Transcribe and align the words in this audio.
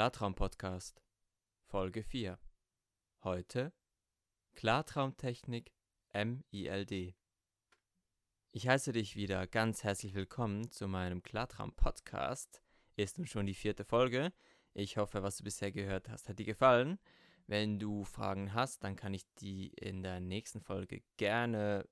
Klartraum-Podcast, 0.00 1.02
Folge 1.66 2.02
4. 2.02 2.38
Heute 3.22 3.70
Klartraumtechnik 4.54 5.74
MILD. 6.14 7.14
Ich 8.50 8.66
heiße 8.66 8.92
dich 8.92 9.14
wieder 9.14 9.46
ganz 9.46 9.84
herzlich 9.84 10.14
willkommen 10.14 10.70
zu 10.70 10.88
meinem 10.88 11.22
Klartraum-Podcast. 11.22 12.62
Ist 12.96 13.18
nun 13.18 13.26
schon 13.26 13.44
die 13.44 13.52
vierte 13.52 13.84
Folge. 13.84 14.32
Ich 14.72 14.96
hoffe, 14.96 15.22
was 15.22 15.36
du 15.36 15.44
bisher 15.44 15.70
gehört 15.70 16.08
hast, 16.08 16.30
hat 16.30 16.38
dir 16.38 16.46
gefallen. 16.46 16.98
Wenn 17.46 17.78
du 17.78 18.04
Fragen 18.04 18.54
hast, 18.54 18.82
dann 18.82 18.96
kann 18.96 19.12
ich 19.12 19.26
die 19.34 19.66
in 19.66 20.02
der 20.02 20.18
nächsten 20.20 20.62
Folge 20.62 21.02
gerne 21.18 21.86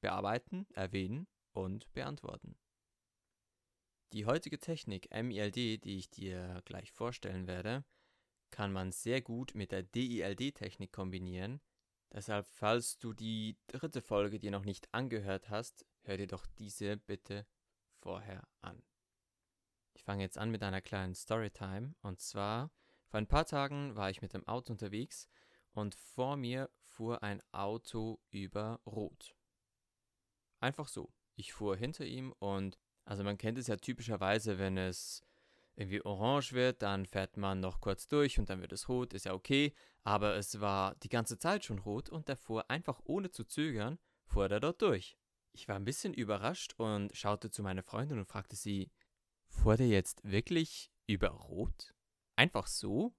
bearbeiten, 0.00 0.68
erwähnen 0.74 1.26
und 1.50 1.92
beantworten. 1.94 2.56
Die 4.12 4.26
heutige 4.26 4.58
Technik 4.58 5.08
MILD, 5.12 5.54
die 5.54 5.96
ich 5.98 6.10
dir 6.10 6.62
gleich 6.64 6.90
vorstellen 6.90 7.46
werde, 7.46 7.84
kann 8.50 8.72
man 8.72 8.90
sehr 8.90 9.22
gut 9.22 9.54
mit 9.54 9.70
der 9.70 9.84
DILD-Technik 9.84 10.90
kombinieren. 10.90 11.60
Deshalb, 12.12 12.48
falls 12.48 12.98
du 12.98 13.12
die 13.12 13.56
dritte 13.68 14.02
Folge 14.02 14.40
dir 14.40 14.50
noch 14.50 14.64
nicht 14.64 14.92
angehört 14.92 15.48
hast, 15.48 15.86
hör 16.02 16.16
dir 16.16 16.26
doch 16.26 16.44
diese 16.58 16.96
bitte 16.96 17.46
vorher 18.00 18.48
an. 18.62 18.82
Ich 19.94 20.02
fange 20.02 20.24
jetzt 20.24 20.38
an 20.38 20.50
mit 20.50 20.64
einer 20.64 20.80
kleinen 20.80 21.14
Storytime. 21.14 21.94
Und 22.02 22.20
zwar, 22.20 22.72
vor 23.06 23.18
ein 23.18 23.28
paar 23.28 23.46
Tagen 23.46 23.94
war 23.94 24.10
ich 24.10 24.22
mit 24.22 24.34
dem 24.34 24.46
Auto 24.48 24.72
unterwegs 24.72 25.28
und 25.72 25.94
vor 25.94 26.36
mir 26.36 26.68
fuhr 26.82 27.22
ein 27.22 27.42
Auto 27.52 28.20
über 28.30 28.80
Rot. 28.84 29.36
Einfach 30.58 30.88
so. 30.88 31.12
Ich 31.36 31.52
fuhr 31.52 31.76
hinter 31.76 32.04
ihm 32.04 32.32
und 32.40 32.76
also 33.10 33.24
man 33.24 33.38
kennt 33.38 33.58
es 33.58 33.66
ja 33.66 33.74
typischerweise, 33.74 34.60
wenn 34.60 34.78
es 34.78 35.24
irgendwie 35.74 36.00
orange 36.04 36.52
wird, 36.52 36.80
dann 36.80 37.06
fährt 37.06 37.36
man 37.36 37.58
noch 37.58 37.80
kurz 37.80 38.06
durch 38.06 38.38
und 38.38 38.48
dann 38.48 38.60
wird 38.60 38.70
es 38.70 38.88
rot, 38.88 39.14
ist 39.14 39.24
ja 39.24 39.34
okay. 39.34 39.74
Aber 40.04 40.36
es 40.36 40.60
war 40.60 40.94
die 41.02 41.08
ganze 41.08 41.36
Zeit 41.36 41.64
schon 41.64 41.80
rot 41.80 42.08
und 42.08 42.30
fuhr 42.38 42.70
einfach 42.70 43.00
ohne 43.02 43.32
zu 43.32 43.42
zögern, 43.42 43.98
fuhr 44.26 44.48
er 44.48 44.60
dort 44.60 44.80
durch. 44.80 45.18
Ich 45.50 45.66
war 45.66 45.74
ein 45.74 45.84
bisschen 45.84 46.14
überrascht 46.14 46.74
und 46.76 47.10
schaute 47.16 47.50
zu 47.50 47.64
meiner 47.64 47.82
Freundin 47.82 48.20
und 48.20 48.26
fragte 48.26 48.54
sie, 48.54 48.92
fuhr 49.48 49.76
der 49.76 49.88
jetzt 49.88 50.22
wirklich 50.22 50.92
über 51.08 51.30
Rot? 51.30 51.92
Einfach 52.36 52.68
so? 52.68 53.12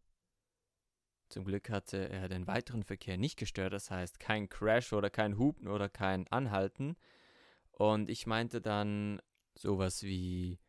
Zum 1.27 1.43
Glück 1.43 1.69
hatte 1.69 2.07
er 2.07 2.29
den 2.29 2.47
weiteren 2.47 2.83
Verkehr 2.83 3.17
nicht 3.17 3.37
gestört, 3.37 3.73
das 3.73 3.91
heißt 3.91 4.21
kein 4.21 4.47
Crash 4.47 4.93
oder 4.93 5.09
kein 5.09 5.37
Hupen 5.37 5.67
oder 5.67 5.89
kein 5.89 6.29
Anhalten. 6.29 6.95
Und 7.71 8.09
ich 8.09 8.25
meinte 8.25 8.61
dann, 8.61 9.21
Sowas 9.55 10.03
wie, 10.03 10.59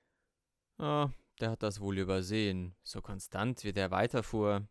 oh, 0.78 1.08
der 1.40 1.50
hat 1.50 1.62
das 1.62 1.80
wohl 1.80 1.98
übersehen, 1.98 2.74
so 2.82 3.00
konstant 3.00 3.64
wie 3.64 3.72
der 3.72 3.90
weiterfuhr. 3.90 4.68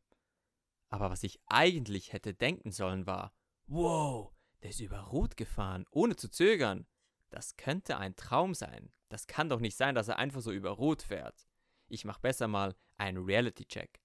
Aber 0.90 1.10
was 1.10 1.24
ich 1.24 1.40
eigentlich 1.48 2.14
hätte 2.14 2.34
denken 2.34 2.72
sollen 2.72 3.06
war, 3.08 3.34
wow, 3.68 4.34
der 4.62 4.72
ist 4.72 4.80
über 4.80 5.00
Rot 5.00 5.38
gefahren, 5.38 5.86
ohne 5.92 6.16
zu 6.16 6.30
zögern. 6.30 6.86
Das 7.30 7.56
könnte 7.56 7.98
ein 7.98 8.16
Traum 8.16 8.54
sein. 8.54 8.92
Das 9.10 9.28
kann 9.28 9.50
doch 9.50 9.60
nicht 9.60 9.78
sein, 9.78 9.96
dass 9.96 10.08
er 10.08 10.20
einfach 10.20 10.42
so 10.42 10.52
über 10.52 10.72
Rot 10.72 11.02
fährt. 11.02 11.48
Ich 11.88 12.06
mach 12.06 12.20
besser 12.20 12.48
mal 12.48 12.76
einen 12.98 13.24
Reality-Check. 13.24 14.02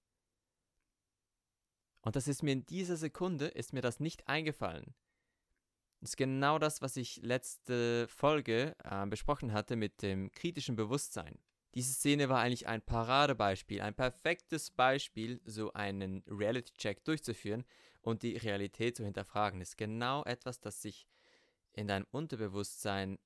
Und 2.02 2.16
das 2.16 2.28
ist 2.28 2.42
mir 2.42 2.52
in 2.52 2.66
dieser 2.66 2.96
Sekunde, 2.96 3.46
ist 3.46 3.72
mir 3.72 3.82
das 3.82 4.00
nicht 4.00 4.28
eingefallen. 4.28 4.94
Ist 6.06 6.16
genau 6.16 6.60
das, 6.60 6.82
was 6.82 6.96
ich 6.96 7.16
letzte 7.24 8.06
Folge 8.06 8.76
äh, 8.84 9.04
besprochen 9.06 9.52
hatte 9.52 9.74
mit 9.74 10.02
dem 10.02 10.30
kritischen 10.30 10.76
Bewusstsein. 10.76 11.36
Diese 11.74 11.92
Szene 11.92 12.28
war 12.28 12.38
eigentlich 12.38 12.68
ein 12.68 12.80
Paradebeispiel, 12.80 13.80
ein 13.80 13.92
perfektes 13.92 14.70
Beispiel, 14.70 15.40
so 15.44 15.72
einen 15.72 16.22
Reality-Check 16.28 17.04
durchzuführen 17.04 17.64
und 18.02 18.22
die 18.22 18.36
Realität 18.36 18.94
zu 18.94 19.04
hinterfragen. 19.04 19.58
Das 19.58 19.70
ist 19.70 19.78
genau 19.78 20.22
etwas, 20.22 20.60
das 20.60 20.80
sich 20.80 21.08
in 21.72 21.88
deinem 21.88 22.06
Unterbewusstsein 22.12 23.18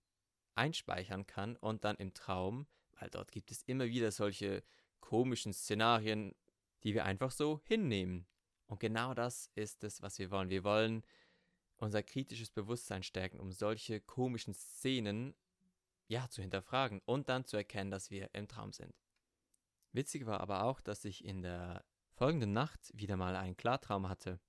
einspeichern 0.54 1.26
kann 1.26 1.56
und 1.56 1.84
dann 1.84 1.96
im 1.96 2.14
Traum, 2.14 2.66
weil 2.98 3.10
dort 3.10 3.30
gibt 3.30 3.50
es 3.50 3.60
immer 3.64 3.84
wieder 3.84 4.10
solche 4.10 4.62
komischen 5.00 5.52
Szenarien, 5.52 6.34
die 6.82 6.94
wir 6.94 7.04
einfach 7.04 7.30
so 7.30 7.60
hinnehmen. 7.64 8.26
Und 8.68 8.80
genau 8.80 9.12
das 9.12 9.50
ist 9.54 9.84
es, 9.84 10.00
was 10.00 10.18
wir 10.18 10.30
wollen. 10.30 10.48
Wir 10.48 10.64
wollen 10.64 11.04
unser 11.80 12.02
kritisches 12.02 12.50
Bewusstsein 12.50 13.02
stärken, 13.02 13.40
um 13.40 13.52
solche 13.52 14.00
komischen 14.00 14.54
Szenen 14.54 15.34
ja 16.06 16.28
zu 16.28 16.42
hinterfragen 16.42 17.00
und 17.06 17.28
dann 17.28 17.44
zu 17.44 17.56
erkennen, 17.56 17.90
dass 17.90 18.10
wir 18.10 18.30
im 18.34 18.48
Traum 18.48 18.72
sind. 18.72 18.94
Witzig 19.92 20.26
war 20.26 20.40
aber 20.40 20.64
auch, 20.64 20.80
dass 20.80 21.04
ich 21.04 21.24
in 21.24 21.42
der 21.42 21.84
folgenden 22.12 22.52
Nacht 22.52 22.90
wieder 22.94 23.16
mal 23.16 23.34
einen 23.34 23.56
Klartraum 23.56 24.08
hatte. 24.08 24.40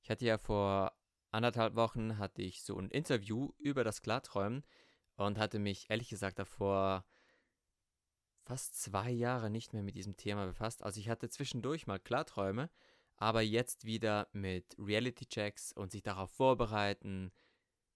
Ich 0.00 0.10
hatte 0.10 0.24
ja 0.24 0.38
vor 0.38 0.92
anderthalb 1.30 1.74
Wochen 1.74 2.18
hatte 2.18 2.42
ich 2.42 2.62
so 2.62 2.78
ein 2.78 2.90
Interview 2.90 3.52
über 3.58 3.84
das 3.84 4.00
Klarträumen 4.00 4.64
und 5.16 5.38
hatte 5.38 5.58
mich 5.58 5.90
ehrlich 5.90 6.08
gesagt 6.08 6.38
davor 6.38 7.04
fast 8.44 8.80
zwei 8.80 9.10
Jahre 9.10 9.50
nicht 9.50 9.72
mehr 9.72 9.82
mit 9.82 9.96
diesem 9.96 10.16
Thema 10.16 10.46
befasst. 10.46 10.82
Also 10.82 11.00
ich 11.00 11.08
hatte 11.08 11.28
zwischendurch 11.28 11.86
mal 11.86 11.98
Klarträume, 11.98 12.70
aber 13.16 13.42
jetzt 13.42 13.84
wieder 13.84 14.28
mit 14.32 14.76
Reality-Checks 14.78 15.72
und 15.72 15.90
sich 15.90 16.02
darauf 16.02 16.30
vorbereiten, 16.30 17.32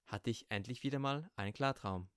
hatte 0.07 0.31
ich 0.31 0.47
endlich 0.51 0.83
wieder 0.83 0.99
mal 0.99 1.31
einen 1.37 1.53
Klartraum. 1.53 2.09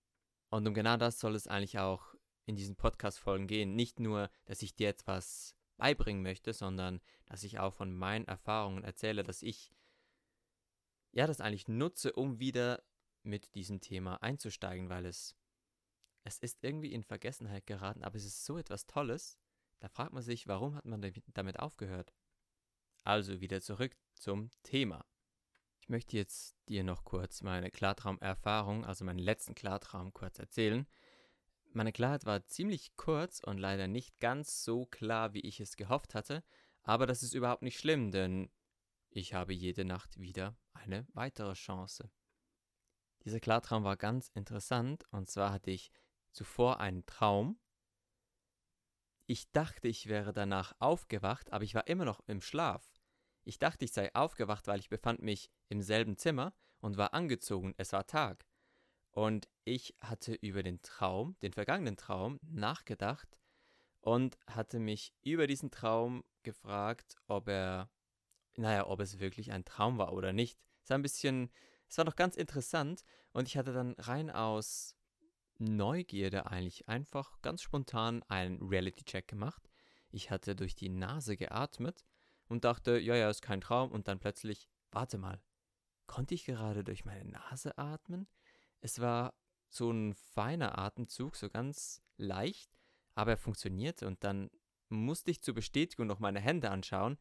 Und 0.50 0.68
um 0.68 0.74
genau 0.74 0.98
das 0.98 1.20
soll 1.20 1.36
es 1.36 1.48
eigentlich 1.48 1.80
auch 1.80 2.16
in 2.46 2.56
diesen 2.56 2.76
Podcast-Folgen 2.76 3.48
gehen. 3.48 3.76
Nicht 3.76 4.00
nur, 4.00 4.30
dass 4.46 4.62
ich 4.62 4.76
dir 4.76 4.90
etwas 4.90 5.56
beibringen 5.78 6.24
möchte, 6.24 6.54
sondern 6.54 7.02
dass 7.26 7.44
ich 7.44 7.60
auch 7.60 7.74
von 7.74 7.94
meinen 7.94 8.26
Erfahrungen 8.26 8.84
erzähle, 8.84 9.24
dass 9.24 9.42
ich 9.42 9.74
ja 11.12 11.28
das 11.28 11.42
eigentlich 11.42 11.68
nutze, 11.68 12.14
um 12.14 12.40
wieder 12.40 12.84
mit 13.24 13.56
diesem 13.56 13.80
Thema 13.80 14.22
einzusteigen, 14.22 14.90
weil 14.90 15.06
es 15.06 15.36
es 16.24 16.38
ist 16.40 16.64
irgendwie 16.64 16.94
in 16.94 17.04
Vergessenheit 17.04 17.66
geraten, 17.66 18.04
aber 18.04 18.16
es 18.16 18.26
ist 18.26 18.46
so 18.46 18.58
etwas 18.58 18.86
Tolles. 18.86 19.38
Da 19.80 19.90
fragt 19.90 20.14
man 20.14 20.24
sich, 20.24 20.48
warum 20.48 20.76
hat 20.76 20.86
man 20.86 21.02
damit 21.34 21.60
aufgehört? 21.60 22.14
Also 23.04 23.42
wieder 23.42 23.62
zurück 23.62 23.96
zum 24.14 24.50
Thema. 24.64 25.06
Ich 25.82 25.90
möchte 25.90 26.16
jetzt 26.16 26.56
dir 26.70 26.84
noch 26.84 27.04
kurz 27.04 27.42
meine 27.42 27.70
Klartraumerfahrung, 27.70 28.86
also 28.86 29.04
meinen 29.04 29.20
letzten 29.20 29.56
Klartraum 29.56 30.14
kurz 30.14 30.40
erzählen. 30.40 30.88
Meine 31.74 31.92
Klarheit 31.92 32.26
war 32.26 32.46
ziemlich 32.46 32.96
kurz 32.96 33.42
und 33.42 33.58
leider 33.58 33.88
nicht 33.88 34.20
ganz 34.20 34.64
so 34.64 34.86
klar, 34.86 35.34
wie 35.34 35.42
ich 35.42 35.60
es 35.60 35.76
gehofft 35.76 36.16
hatte, 36.16 36.44
aber 36.84 37.06
das 37.06 37.24
ist 37.24 37.34
überhaupt 37.34 37.64
nicht 37.64 37.80
schlimm, 37.80 38.12
denn 38.12 38.50
ich 39.10 39.34
habe 39.34 39.54
jede 39.54 39.84
Nacht 39.84 40.20
wieder 40.20 40.56
eine 40.74 41.06
weitere 41.14 41.54
Chance. 41.54 42.10
Dieser 43.26 43.40
Klartraum 43.40 43.84
war 43.84 43.98
ganz 43.98 44.30
interessant 44.30 45.04
und 45.12 45.30
zwar 45.30 45.52
hatte 45.52 45.72
ich 45.72 45.92
zuvor 46.32 46.80
einen 46.80 47.06
Traum, 47.06 47.60
ich 49.26 49.52
dachte, 49.52 49.88
ich 49.88 50.08
wäre 50.08 50.34
danach 50.34 50.76
aufgewacht, 50.80 51.54
aber 51.54 51.64
ich 51.64 51.76
war 51.76 51.88
immer 51.88 52.06
noch 52.06 52.22
im 52.28 52.42
Schlaf. 52.42 52.93
Ich 53.44 53.60
dachte, 53.60 53.86
ich 53.86 53.92
sei 53.92 54.14
aufgewacht, 54.16 54.68
weil 54.68 54.80
ich 54.80 54.90
befand 54.90 55.22
mich 55.22 55.50
im 55.70 55.82
selben 55.82 56.18
Zimmer 56.18 56.54
und 56.80 56.98
war 56.98 57.14
angezogen, 57.14 57.74
es 57.78 57.92
war 57.92 58.08
Tag. 58.08 58.46
Und 59.12 59.48
ich 59.64 59.96
hatte 60.02 60.34
über 60.34 60.64
den 60.64 60.82
Traum, 60.82 61.36
den 61.42 61.54
vergangenen 61.54 61.98
Traum, 61.98 62.40
nachgedacht 62.42 63.38
und 64.02 64.38
hatte 64.48 64.80
mich 64.80 65.14
über 65.22 65.46
diesen 65.48 65.72
Traum 65.72 66.24
gefragt, 66.42 67.16
ob 67.28 67.48
er, 67.48 67.90
naja, 68.56 68.88
ob 68.88 69.00
es 69.00 69.20
wirklich 69.20 69.52
ein 69.52 69.66
Traum 69.66 69.98
war 69.98 70.14
oder 70.14 70.34
nicht. 70.34 70.60
Es 70.84 70.90
war 70.90 70.98
ein 70.98 71.04
bisschen, 71.04 71.52
es 71.88 71.98
war 71.98 72.06
noch 72.06 72.16
ganz 72.16 72.36
interessant 72.36 73.04
und 73.34 73.48
ich 73.48 73.58
hatte 73.58 73.74
dann 73.74 73.94
rein 74.00 74.30
aus 74.32 74.96
Neugierde 75.60 76.48
eigentlich 76.48 76.88
einfach 76.90 77.42
ganz 77.42 77.62
spontan 77.62 78.24
einen 78.24 78.62
Reality-Check 78.62 79.28
gemacht. 79.28 79.70
Ich 80.10 80.32
hatte 80.32 80.56
durch 80.56 80.76
die 80.76 80.90
Nase 80.90 81.38
geatmet 81.38 82.04
und 82.48 82.66
dachte, 82.66 83.00
ja, 83.00 83.16
ja, 83.16 83.30
ist 83.30 83.42
kein 83.42 83.62
Traum. 83.62 83.92
Und 83.92 84.08
dann 84.08 84.20
plötzlich, 84.20 84.70
warte 84.92 85.18
mal, 85.18 85.42
konnte 86.08 86.36
ich 86.36 86.46
gerade 86.46 86.84
durch 86.84 87.06
meine 87.06 87.26
Nase 87.26 87.78
atmen? 87.78 88.28
Es 88.82 89.00
war 89.00 89.34
so 89.70 89.92
ein 89.92 90.14
feiner 90.14 90.78
Atemzug, 90.78 91.36
so 91.36 91.50
ganz 91.50 92.04
leicht, 92.18 92.78
aber 93.16 93.32
er 93.32 93.38
funktionierte. 93.38 94.08
Und 94.08 94.24
dann 94.24 94.50
musste 94.90 95.32
ich 95.32 95.42
zur 95.42 95.56
Bestätigung 95.56 96.08
noch 96.08 96.20
meine 96.20 96.40
Hände 96.40 96.70
anschauen. 96.70 97.18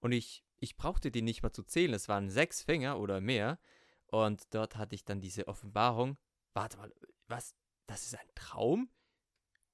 Und 0.00 0.12
ich, 0.12 0.44
ich 0.58 0.76
brauchte 0.76 1.10
die 1.10 1.22
nicht 1.22 1.42
mal 1.42 1.52
zu 1.52 1.62
zählen. 1.62 1.94
Es 1.94 2.08
waren 2.08 2.30
sechs 2.30 2.62
Finger 2.62 2.98
oder 2.98 3.20
mehr. 3.20 3.58
Und 4.06 4.54
dort 4.54 4.76
hatte 4.76 4.94
ich 4.94 5.04
dann 5.04 5.20
diese 5.20 5.48
Offenbarung. 5.48 6.16
Warte 6.54 6.76
mal, 6.76 6.92
was? 7.26 7.54
das 7.86 8.04
ist 8.04 8.18
ein 8.18 8.28
Traum? 8.34 8.90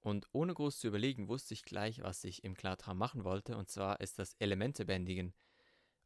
Und 0.03 0.27
ohne 0.33 0.53
groß 0.53 0.79
zu 0.79 0.87
überlegen, 0.87 1.29
wusste 1.29 1.53
ich 1.53 1.63
gleich, 1.63 2.03
was 2.03 2.23
ich 2.25 2.43
im 2.43 2.55
Klartraum 2.55 2.97
machen 2.97 3.23
wollte. 3.23 3.57
Und 3.57 3.69
zwar 3.69 4.01
ist 4.01 4.19
das 4.19 4.35
Elemente 4.39 4.85
bändigen. 4.85 5.33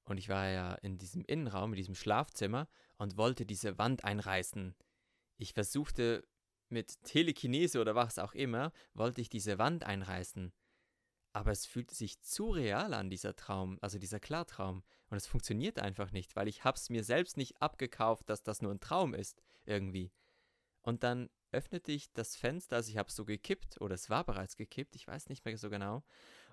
Und 0.03 0.17
ich 0.17 0.29
war 0.29 0.47
ja 0.47 0.75
in 0.75 0.97
diesem 0.99 1.25
Innenraum, 1.25 1.73
in 1.73 1.77
diesem 1.77 1.95
Schlafzimmer 1.95 2.69
und 2.97 3.17
wollte 3.17 3.45
diese 3.45 3.77
Wand 3.77 4.03
einreißen. 4.03 4.75
Ich 5.37 5.53
versuchte 5.53 6.27
mit 6.69 7.03
Telekinese 7.03 7.81
oder 7.81 7.95
was 7.95 8.19
auch 8.19 8.33
immer, 8.33 8.71
wollte 8.93 9.19
ich 9.19 9.29
diese 9.29 9.57
Wand 9.57 9.83
einreißen. 9.83 10.53
aber 11.37 11.51
es 11.51 11.67
fühlt 11.67 11.91
sich 11.91 12.19
zu 12.21 12.49
real 12.49 12.95
an, 12.95 13.11
dieser 13.11 13.35
Traum, 13.35 13.77
also 13.81 13.99
dieser 13.99 14.19
Klartraum. 14.19 14.83
Und 15.09 15.17
es 15.17 15.27
funktioniert 15.27 15.77
einfach 15.79 16.11
nicht, 16.11 16.35
weil 16.35 16.47
ich 16.47 16.63
hab's 16.63 16.89
mir 16.89 17.03
selbst 17.03 17.37
nicht 17.37 17.61
abgekauft, 17.61 18.27
dass 18.29 18.41
das 18.41 18.63
nur 18.63 18.71
ein 18.71 18.79
Traum 18.79 19.13
ist, 19.13 19.43
irgendwie. 19.65 20.11
Und 20.81 21.03
dann 21.03 21.29
öffnete 21.51 21.91
ich 21.91 22.11
das 22.13 22.35
Fenster, 22.35 22.77
also 22.77 22.89
ich 22.89 22.97
habe 22.97 23.09
es 23.09 23.15
so 23.15 23.25
gekippt, 23.25 23.79
oder 23.81 23.95
es 23.95 24.09
war 24.09 24.23
bereits 24.23 24.55
gekippt, 24.55 24.95
ich 24.95 25.07
weiß 25.07 25.29
nicht 25.29 25.45
mehr 25.45 25.57
so 25.57 25.69
genau. 25.69 26.03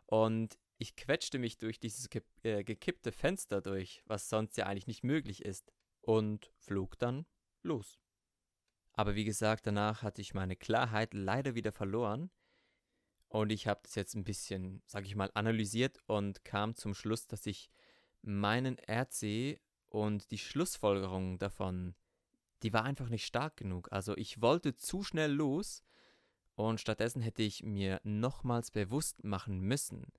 Und 0.06 0.58
ich 0.79 0.96
quetschte 0.96 1.38
mich 1.38 1.58
durch 1.58 1.81
dieses 1.81 2.11
ge 2.11 2.23
äh, 2.43 2.64
gekippte 2.64 3.12
Fenster 3.12 3.61
durch, 3.61 4.02
was 4.06 4.29
sonst 4.29 4.56
ja 4.56 4.67
eigentlich 4.67 4.87
nicht 4.87 5.05
möglich 5.05 5.44
ist, 5.44 5.73
und 6.00 6.52
flog 6.56 6.99
dann 6.99 7.26
los. 7.62 7.99
Aber 8.93 9.14
wie 9.14 9.25
gesagt, 9.25 9.67
danach 9.67 10.02
hatte 10.02 10.20
ich 10.20 10.35
meine 10.35 10.56
Klarheit 10.56 11.14
leider 11.14 11.55
wieder 11.55 11.73
verloren 11.73 12.31
und 13.29 13.50
ich 13.50 13.67
habe 13.67 13.81
das 13.82 13.97
jetzt 13.97 14.14
ein 14.14 14.23
bisschen, 14.23 14.82
sage 14.87 15.06
ich 15.06 15.17
mal, 15.17 15.31
analysiert 15.35 15.99
und 16.06 16.44
kam 16.44 16.76
zum 16.76 16.94
Schluss, 16.94 17.26
dass 17.26 17.47
ich 17.47 17.69
meinen 18.23 18.79
RC 18.79 19.61
und 19.88 20.31
die 20.31 20.38
Schlussfolgerung 20.38 21.38
davon, 21.38 21.97
die 22.64 22.72
war 22.72 22.84
einfach 22.84 23.11
nicht 23.11 23.26
stark 23.26 23.58
genug. 23.58 23.93
Also 23.93 24.16
ich 24.16 24.40
wollte 24.40 24.75
zu 24.75 25.02
schnell 25.02 25.31
los 25.31 25.84
und 26.55 26.81
stattdessen 26.81 27.20
hätte 27.20 27.43
ich 27.43 27.62
mir 27.62 28.00
nochmals 28.05 28.70
bewusst 28.70 29.22
machen 29.22 29.61
müssen 29.61 30.12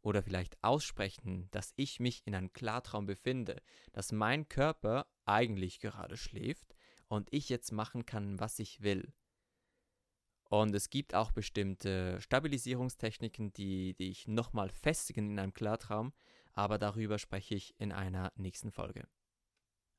oder 0.00 0.22
vielleicht 0.22 0.62
aussprechen, 0.64 1.48
dass 1.50 1.74
ich 1.76 2.00
mich 2.00 2.22
in 2.24 2.34
einem 2.34 2.52
Klartraum 2.52 3.04
befinde, 3.04 3.60
dass 3.92 4.10
mein 4.10 4.48
Körper 4.48 5.06
eigentlich 5.26 5.80
gerade 5.80 6.16
schläft 6.16 6.74
und 7.08 7.28
ich 7.30 7.50
jetzt 7.50 7.72
machen 7.72 8.06
kann, 8.06 8.40
was 8.40 8.58
ich 8.58 8.80
will. 8.80 9.12
Und 10.48 10.74
es 10.74 10.88
gibt 10.88 11.14
auch 11.14 11.32
bestimmte 11.32 12.20
Stabilisierungstechniken, 12.20 13.52
die, 13.52 13.94
die 13.94 14.10
ich 14.10 14.26
nochmal 14.26 14.70
festigen 14.70 15.30
in 15.30 15.38
einem 15.38 15.54
Klartraum, 15.54 16.12
aber 16.52 16.78
darüber 16.78 17.18
spreche 17.18 17.54
ich 17.54 17.78
in 17.78 17.92
einer 17.92 18.32
nächsten 18.36 18.70
Folge. 18.70 19.06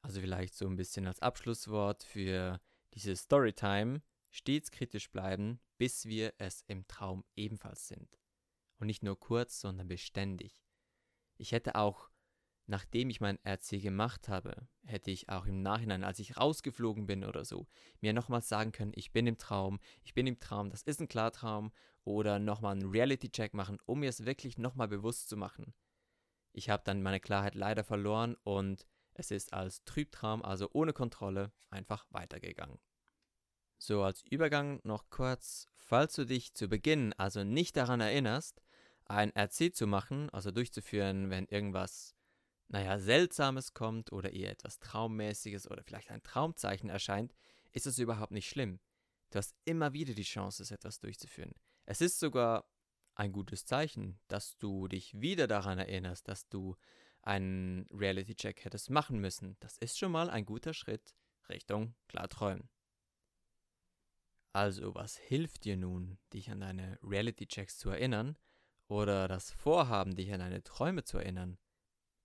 Also 0.03 0.21
vielleicht 0.21 0.53
so 0.53 0.67
ein 0.67 0.75
bisschen 0.75 1.07
als 1.07 1.21
Abschlusswort 1.21 2.03
für 2.03 2.61
diese 2.93 3.15
Storytime, 3.15 4.03
stets 4.29 4.69
kritisch 4.69 5.09
bleiben, 5.09 5.59
bis 5.79 6.05
wir 6.05 6.33
es 6.37 6.63
im 6.67 6.87
Traum 6.87 7.25
ebenfalls 7.35 7.87
sind. 7.87 8.19
Und 8.77 8.87
nicht 8.87 9.01
nur 9.01 9.19
kurz, 9.19 9.59
sondern 9.59 9.87
beständig. 9.87 10.61
Ich 11.37 11.51
hätte 11.51 11.75
auch 11.75 12.11
nachdem 12.65 13.09
ich 13.09 13.21
mein 13.21 13.39
RC 13.45 13.81
gemacht 13.81 14.29
habe, 14.29 14.67
hätte 14.85 15.11
ich 15.11 15.29
auch 15.29 15.45
im 15.45 15.61
Nachhinein, 15.61 16.03
als 16.03 16.19
ich 16.19 16.37
rausgeflogen 16.37 17.05
bin 17.05 17.23
oder 17.23 17.45
so, 17.45 17.67
mir 17.99 18.13
nochmals 18.13 18.47
sagen 18.47 18.71
können, 18.71 18.93
ich 18.95 19.11
bin 19.11 19.27
im 19.27 19.37
Traum, 19.37 19.79
ich 20.03 20.13
bin 20.13 20.27
im 20.27 20.39
Traum, 20.39 20.69
das 20.69 20.83
ist 20.83 21.01
ein 21.01 21.07
Klartraum 21.07 21.71
oder 22.03 22.39
nochmal 22.39 22.73
einen 22.73 22.89
Reality-Check 22.89 23.53
machen, 23.53 23.79
um 23.85 23.99
mir 23.99 24.09
es 24.09 24.25
wirklich 24.25 24.57
nochmal 24.57 24.87
bewusst 24.87 25.29
zu 25.29 25.37
machen. 25.37 25.73
Ich 26.53 26.69
habe 26.69 26.83
dann 26.85 27.01
meine 27.01 27.19
Klarheit 27.19 27.55
leider 27.55 27.83
verloren 27.83 28.35
und 28.43 28.87
es 29.13 29.31
ist 29.31 29.53
als 29.53 29.83
Trübtraum, 29.85 30.43
also 30.43 30.69
ohne 30.73 30.93
Kontrolle, 30.93 31.51
einfach 31.69 32.05
weitergegangen. 32.09 32.79
So, 33.77 34.03
als 34.03 34.23
Übergang 34.29 34.79
noch 34.83 35.09
kurz, 35.09 35.67
falls 35.75 36.13
du 36.13 36.25
dich 36.25 36.53
zu 36.53 36.67
Beginn 36.67 37.13
also 37.13 37.43
nicht 37.43 37.75
daran 37.75 37.99
erinnerst, 37.99 38.61
ein 39.05 39.35
RC 39.35 39.75
zu 39.75 39.87
machen, 39.87 40.29
also 40.29 40.51
durchzuführen, 40.51 41.29
wenn 41.29 41.45
irgendwas 41.47 42.15
naja, 42.69 42.97
Seltsames 42.97 43.73
kommt 43.73 44.11
oder 44.11 44.33
eher 44.33 44.51
etwas 44.51 44.79
Traummäßiges 44.79 45.69
oder 45.69 45.83
vielleicht 45.83 46.09
ein 46.09 46.23
Traumzeichen 46.23 46.89
erscheint, 46.89 47.35
ist 47.71 47.85
es 47.85 47.99
überhaupt 47.99 48.31
nicht 48.31 48.49
schlimm. 48.49 48.79
Du 49.29 49.37
hast 49.37 49.55
immer 49.65 49.93
wieder 49.93 50.13
die 50.13 50.23
Chance, 50.23 50.73
etwas 50.73 50.99
durchzuführen. 50.99 51.53
Es 51.85 52.01
ist 52.01 52.19
sogar 52.19 52.65
ein 53.15 53.31
gutes 53.31 53.65
Zeichen, 53.65 54.19
dass 54.27 54.57
du 54.57 54.87
dich 54.87 55.19
wieder 55.19 55.47
daran 55.47 55.77
erinnerst, 55.77 56.27
dass 56.27 56.47
du 56.49 56.75
einen 57.23 57.87
Reality-Check 57.91 58.63
hättest 58.65 58.89
machen 58.89 59.19
müssen. 59.19 59.57
Das 59.59 59.77
ist 59.77 59.97
schon 59.97 60.11
mal 60.11 60.29
ein 60.29 60.45
guter 60.45 60.73
Schritt 60.73 61.15
Richtung 61.49 61.95
Klarträumen. 62.07 62.69
Also, 64.51 64.93
was 64.93 65.17
hilft 65.17 65.65
dir 65.65 65.77
nun, 65.77 66.19
dich 66.31 66.51
an 66.51 66.59
deine 66.59 66.99
Reality-Checks 67.01 67.77
zu 67.77 67.89
erinnern 67.89 68.37
oder 68.87 69.27
das 69.27 69.51
Vorhaben, 69.51 70.15
dich 70.15 70.31
an 70.31 70.41
deine 70.41 70.63
Träume 70.63 71.03
zu 71.03 71.17
erinnern? 71.17 71.57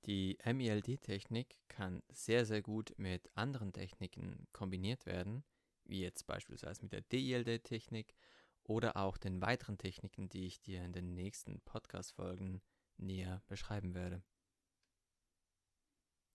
Die 0.04 0.38
MELD-Technik 0.44 1.58
kann 1.68 2.02
sehr, 2.10 2.44
sehr 2.44 2.62
gut 2.62 2.94
mit 2.98 3.30
anderen 3.34 3.72
Techniken 3.72 4.46
kombiniert 4.52 5.06
werden, 5.06 5.42
wie 5.84 6.02
jetzt 6.02 6.26
beispielsweise 6.26 6.82
mit 6.82 6.92
der 6.92 7.00
DELD-Technik 7.00 8.14
oder 8.62 8.96
auch 8.96 9.16
den 9.16 9.40
weiteren 9.40 9.78
Techniken, 9.78 10.28
die 10.28 10.46
ich 10.46 10.60
dir 10.60 10.84
in 10.84 10.92
den 10.92 11.14
nächsten 11.14 11.60
Podcast-Folgen 11.62 12.60
näher 12.98 13.42
beschreiben 13.46 13.94
werde. 13.94 14.22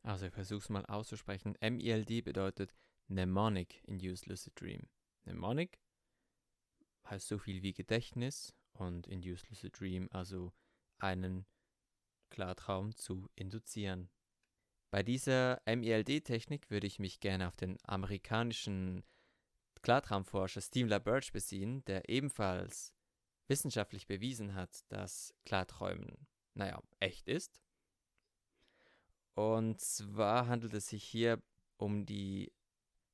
Also 0.04 0.26
ich 0.26 0.34
versuche 0.34 0.60
es 0.60 0.70
mal 0.70 0.86
auszusprechen. 0.86 1.58
MELD 1.62 2.24
bedeutet 2.24 2.76
Mnemonic 3.08 3.82
Induced 3.88 4.28
Lucid 4.28 4.60
Dream. 4.60 4.88
Mnemonic 5.26 5.80
heißt 7.10 7.28
so 7.28 7.38
viel 7.38 7.62
wie 7.64 7.74
Gedächtnis 7.74 8.54
und 8.74 9.08
Induced 9.08 9.50
Lucid 9.50 9.80
Dream, 9.80 10.10
also 10.12 10.52
einen 11.00 11.46
Klartraum 12.30 12.96
zu 12.96 13.30
induzieren. 13.36 14.10
Bei 14.92 15.04
dieser 15.04 15.62
MELD-Technik 15.66 16.70
würde 16.70 16.88
ich 16.88 17.00
mich 17.00 17.20
gerne 17.20 17.48
auf 17.48 17.56
den 17.56 17.78
amerikanischen 17.84 19.04
Klartraumforscher 19.82 20.62
Steve 20.62 20.90
LaBerge 20.90 21.32
beziehen, 21.32 21.84
der 21.86 22.10
ebenfalls 22.10 22.94
wissenschaftlich 23.48 24.08
bewiesen 24.08 24.54
hat, 24.54 24.84
dass 24.90 25.34
Klarträumen, 25.46 26.28
naja, 26.54 26.82
echt 27.00 27.28
ist. 27.28 27.62
Und 29.35 29.81
zwar 29.81 30.47
handelt 30.47 30.74
es 30.74 30.88
sich 30.88 31.03
hier 31.03 31.41
um 31.77 32.06
die 32.06 32.51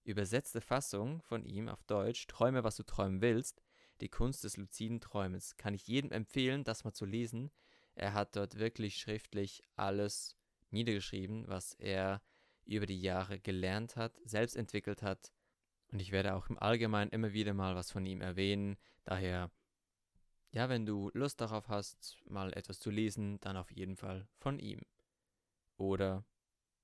übersetzte 0.04 0.62
Fassung 0.62 1.22
von 1.22 1.46
ihm 1.46 1.70
auf 1.70 1.84
Deutsch, 1.84 2.28
Träume, 2.28 2.64
was 2.64 2.76
du 2.76 2.84
träumen 2.84 3.22
willst, 3.22 3.62
die 4.02 4.10
Kunst 4.10 4.44
des 4.44 4.58
luziden 4.58 5.02
Träumens. 5.02 5.56
Kann 5.58 5.74
ich 5.74 5.88
jedem 5.88 6.12
empfehlen, 6.12 6.64
das 6.64 6.84
mal 6.84 6.94
zu 6.94 7.06
lesen. 7.06 7.52
Er 7.96 8.14
hat 8.14 8.36
dort 8.36 8.58
wirklich 8.58 8.98
schriftlich 8.98 9.62
alles 9.76 10.38
niedergeschrieben, 10.72 11.48
was 11.48 11.74
er 11.74 12.22
über 12.66 12.86
die 12.86 13.02
Jahre 13.02 13.40
gelernt 13.40 13.96
hat, 13.96 14.20
selbst 14.24 14.56
entwickelt 14.56 15.02
hat. 15.02 15.32
Und 15.92 16.02
ich 16.02 16.12
werde 16.12 16.36
auch 16.36 16.50
im 16.50 16.60
Allgemeinen 16.60 17.12
immer 17.12 17.34
wieder 17.34 17.54
mal 17.54 17.76
was 17.76 17.92
von 17.92 18.06
ihm 18.06 18.22
erwähnen. 18.22 18.78
Daher, 19.04 19.52
ja, 20.52 20.70
wenn 20.70 20.86
du 20.86 21.10
Lust 21.14 21.42
darauf 21.42 21.68
hast, 21.68 22.18
mal 22.26 22.54
etwas 22.54 22.80
zu 22.80 22.90
lesen, 22.90 23.40
dann 23.42 23.58
auf 23.58 23.72
jeden 23.72 23.96
Fall 23.96 24.28
von 24.38 24.60
ihm. 24.60 24.82
Oder 25.80 26.26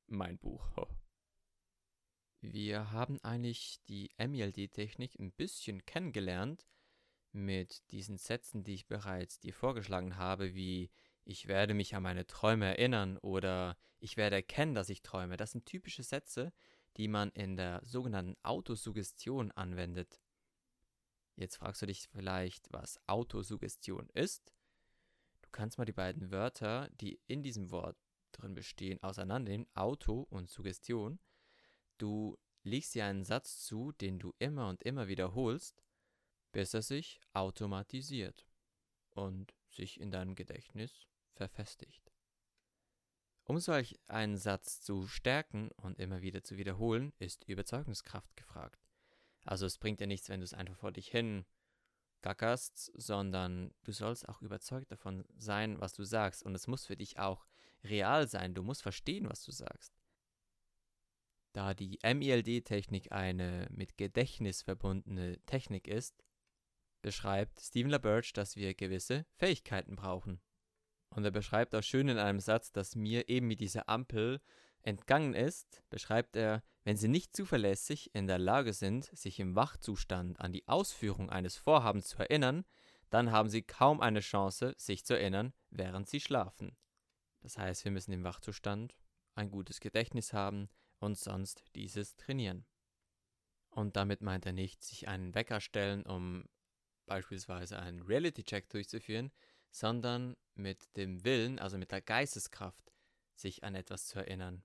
mein 0.07 0.37
Buch. 0.37 0.65
Wir 2.41 2.91
haben 2.91 3.19
eigentlich 3.23 3.81
die 3.89 4.09
MELD-Technik 4.17 5.19
ein 5.19 5.33
bisschen 5.33 5.85
kennengelernt 5.85 6.65
mit 7.33 7.91
diesen 7.91 8.17
Sätzen, 8.17 8.63
die 8.63 8.75
ich 8.75 8.87
bereits 8.87 9.39
dir 9.39 9.53
vorgeschlagen 9.53 10.15
habe, 10.15 10.55
wie 10.55 10.91
ich 11.25 11.47
werde 11.47 11.73
mich 11.73 11.93
an 11.93 12.03
meine 12.03 12.25
Träume 12.25 12.67
erinnern 12.67 13.17
oder 13.17 13.77
ich 13.99 14.15
werde 14.15 14.37
erkennen, 14.37 14.75
dass 14.75 14.89
ich 14.89 15.01
träume. 15.01 15.35
Das 15.35 15.51
sind 15.51 15.65
typische 15.65 16.03
Sätze, 16.03 16.53
die 16.95 17.09
man 17.09 17.31
in 17.31 17.57
der 17.57 17.81
sogenannten 17.83 18.37
Autosuggestion 18.43 19.51
anwendet. 19.51 20.21
Jetzt 21.35 21.57
fragst 21.57 21.81
du 21.81 21.87
dich 21.87 22.07
vielleicht, 22.07 22.71
was 22.71 23.01
Autosuggestion 23.07 24.07
ist. 24.13 24.53
Du 25.41 25.49
kannst 25.51 25.77
mal 25.77 25.85
die 25.85 25.91
beiden 25.91 26.31
Wörter, 26.31 26.89
die 27.01 27.19
in 27.27 27.43
diesem 27.43 27.71
Wort 27.71 27.97
drin 28.37 28.53
bestehen, 28.53 29.01
auseinandernehmen, 29.01 29.67
Auto 29.73 30.27
und 30.29 30.49
Suggestion. 30.49 31.19
Du 31.97 32.37
legst 32.63 32.95
dir 32.95 33.05
einen 33.05 33.23
Satz 33.23 33.59
zu, 33.65 33.91
den 33.93 34.19
du 34.19 34.33
immer 34.39 34.69
und 34.69 34.83
immer 34.83 35.07
wiederholst, 35.07 35.83
bis 36.51 36.73
er 36.73 36.81
sich 36.81 37.19
automatisiert 37.33 38.47
und 39.11 39.53
sich 39.69 39.99
in 39.99 40.11
deinem 40.11 40.35
Gedächtnis 40.35 41.07
verfestigt. 41.33 42.11
Um 43.43 43.59
solch 43.59 43.99
einen 44.07 44.37
Satz 44.37 44.81
zu 44.81 45.07
stärken 45.07 45.69
und 45.77 45.99
immer 45.99 46.21
wieder 46.21 46.43
zu 46.43 46.57
wiederholen, 46.57 47.13
ist 47.19 47.43
Überzeugungskraft 47.43 48.35
gefragt. 48.35 48.81
Also 49.43 49.67
es 49.67 49.77
bringt 49.77 49.99
dir 49.99 50.07
nichts, 50.07 50.29
wenn 50.29 50.39
du 50.39 50.45
es 50.45 50.55
einfach 50.55 50.75
vor 50.75 50.91
dich 50.91 51.09
hin 51.09 51.45
gackerst, 52.21 52.91
sondern 52.95 53.71
du 53.83 53.91
sollst 53.91 54.27
auch 54.27 54.41
überzeugt 54.41 54.91
davon 54.91 55.25
sein, 55.37 55.79
was 55.79 55.93
du 55.93 56.03
sagst. 56.03 56.41
Und 56.41 56.55
es 56.55 56.65
muss 56.65 56.87
für 56.87 56.97
dich 56.97 57.19
auch 57.19 57.45
real 57.85 58.27
sein. 58.27 58.53
Du 58.53 58.63
musst 58.63 58.81
verstehen, 58.81 59.29
was 59.29 59.43
du 59.43 59.51
sagst. 59.51 59.93
Da 61.53 61.73
die 61.73 61.99
MELD-Technik 62.03 63.11
eine 63.11 63.67
mit 63.71 63.97
Gedächtnis 63.97 64.61
verbundene 64.61 65.39
Technik 65.45 65.87
ist, 65.87 66.23
beschreibt 67.01 67.61
Stephen 67.61 67.91
LaBerge, 67.91 68.31
dass 68.33 68.55
wir 68.55 68.73
gewisse 68.73 69.25
Fähigkeiten 69.37 69.95
brauchen. 69.95 70.41
Und 71.09 71.23
er 71.23 71.31
beschreibt 71.31 71.73
auch 71.73 71.83
schön 71.83 72.09
in 72.09 72.17
einem 72.17 72.41
Satz, 72.41 72.73
dass 72.73 72.95
mir 72.95 73.29
eben 73.29 73.47
mit 73.47 73.61
dieser 73.61 73.87
Ampel 73.87 74.41
entgangen 74.81 75.33
ist, 75.33 75.81
beschreibt 75.89 76.35
er, 76.35 76.61
wenn 76.83 76.97
sie 76.97 77.07
nicht 77.07 77.35
zuverlässig 77.35 78.13
in 78.13 78.27
der 78.27 78.37
Lage 78.37 78.73
sind, 78.73 79.05
sich 79.17 79.39
im 79.39 79.55
Wachzustand 79.55 80.39
an 80.39 80.51
die 80.51 80.67
Ausführung 80.67 81.29
eines 81.29 81.55
Vorhabens 81.55 82.07
zu 82.07 82.17
erinnern, 82.17 82.65
dann 83.09 83.31
haben 83.31 83.49
sie 83.49 83.61
kaum 83.61 84.01
eine 84.01 84.19
Chance, 84.19 84.75
sich 84.77 85.05
zu 85.05 85.13
erinnern, 85.13 85.53
während 85.69 86.09
sie 86.09 86.19
schlafen. 86.19 86.75
Das 87.45 87.59
heißt, 87.59 87.85
wir 87.85 87.91
müssen 87.91 88.11
im 88.11 88.23
Wachzustand 88.23 88.97
ein 89.35 89.51
gutes 89.51 89.79
Gedächtnis 89.79 90.33
haben 90.33 90.67
und 90.97 91.15
sonst 91.15 91.63
dieses 91.75 92.15
trainieren. 92.15 92.65
Und 93.69 93.95
damit 93.97 94.21
meint 94.21 94.47
er 94.47 94.51
nicht, 94.51 94.83
sich 94.83 95.07
einen 95.07 95.35
Wecker 95.35 95.61
stellen, 95.61 96.07
um 96.07 96.49
beispielsweise 97.05 97.77
einen 97.77 98.01
Reality-Check 98.01 98.67
durchzuführen, 98.69 99.31
sondern 99.69 100.35
mit 100.55 100.97
dem 100.97 101.23
Willen, 101.23 101.59
also 101.59 101.77
mit 101.77 101.91
der 101.91 102.01
Geisteskraft, 102.01 102.91
sich 103.35 103.63
an 103.63 103.75
etwas 103.75 104.07
zu 104.07 104.17
erinnern. 104.17 104.63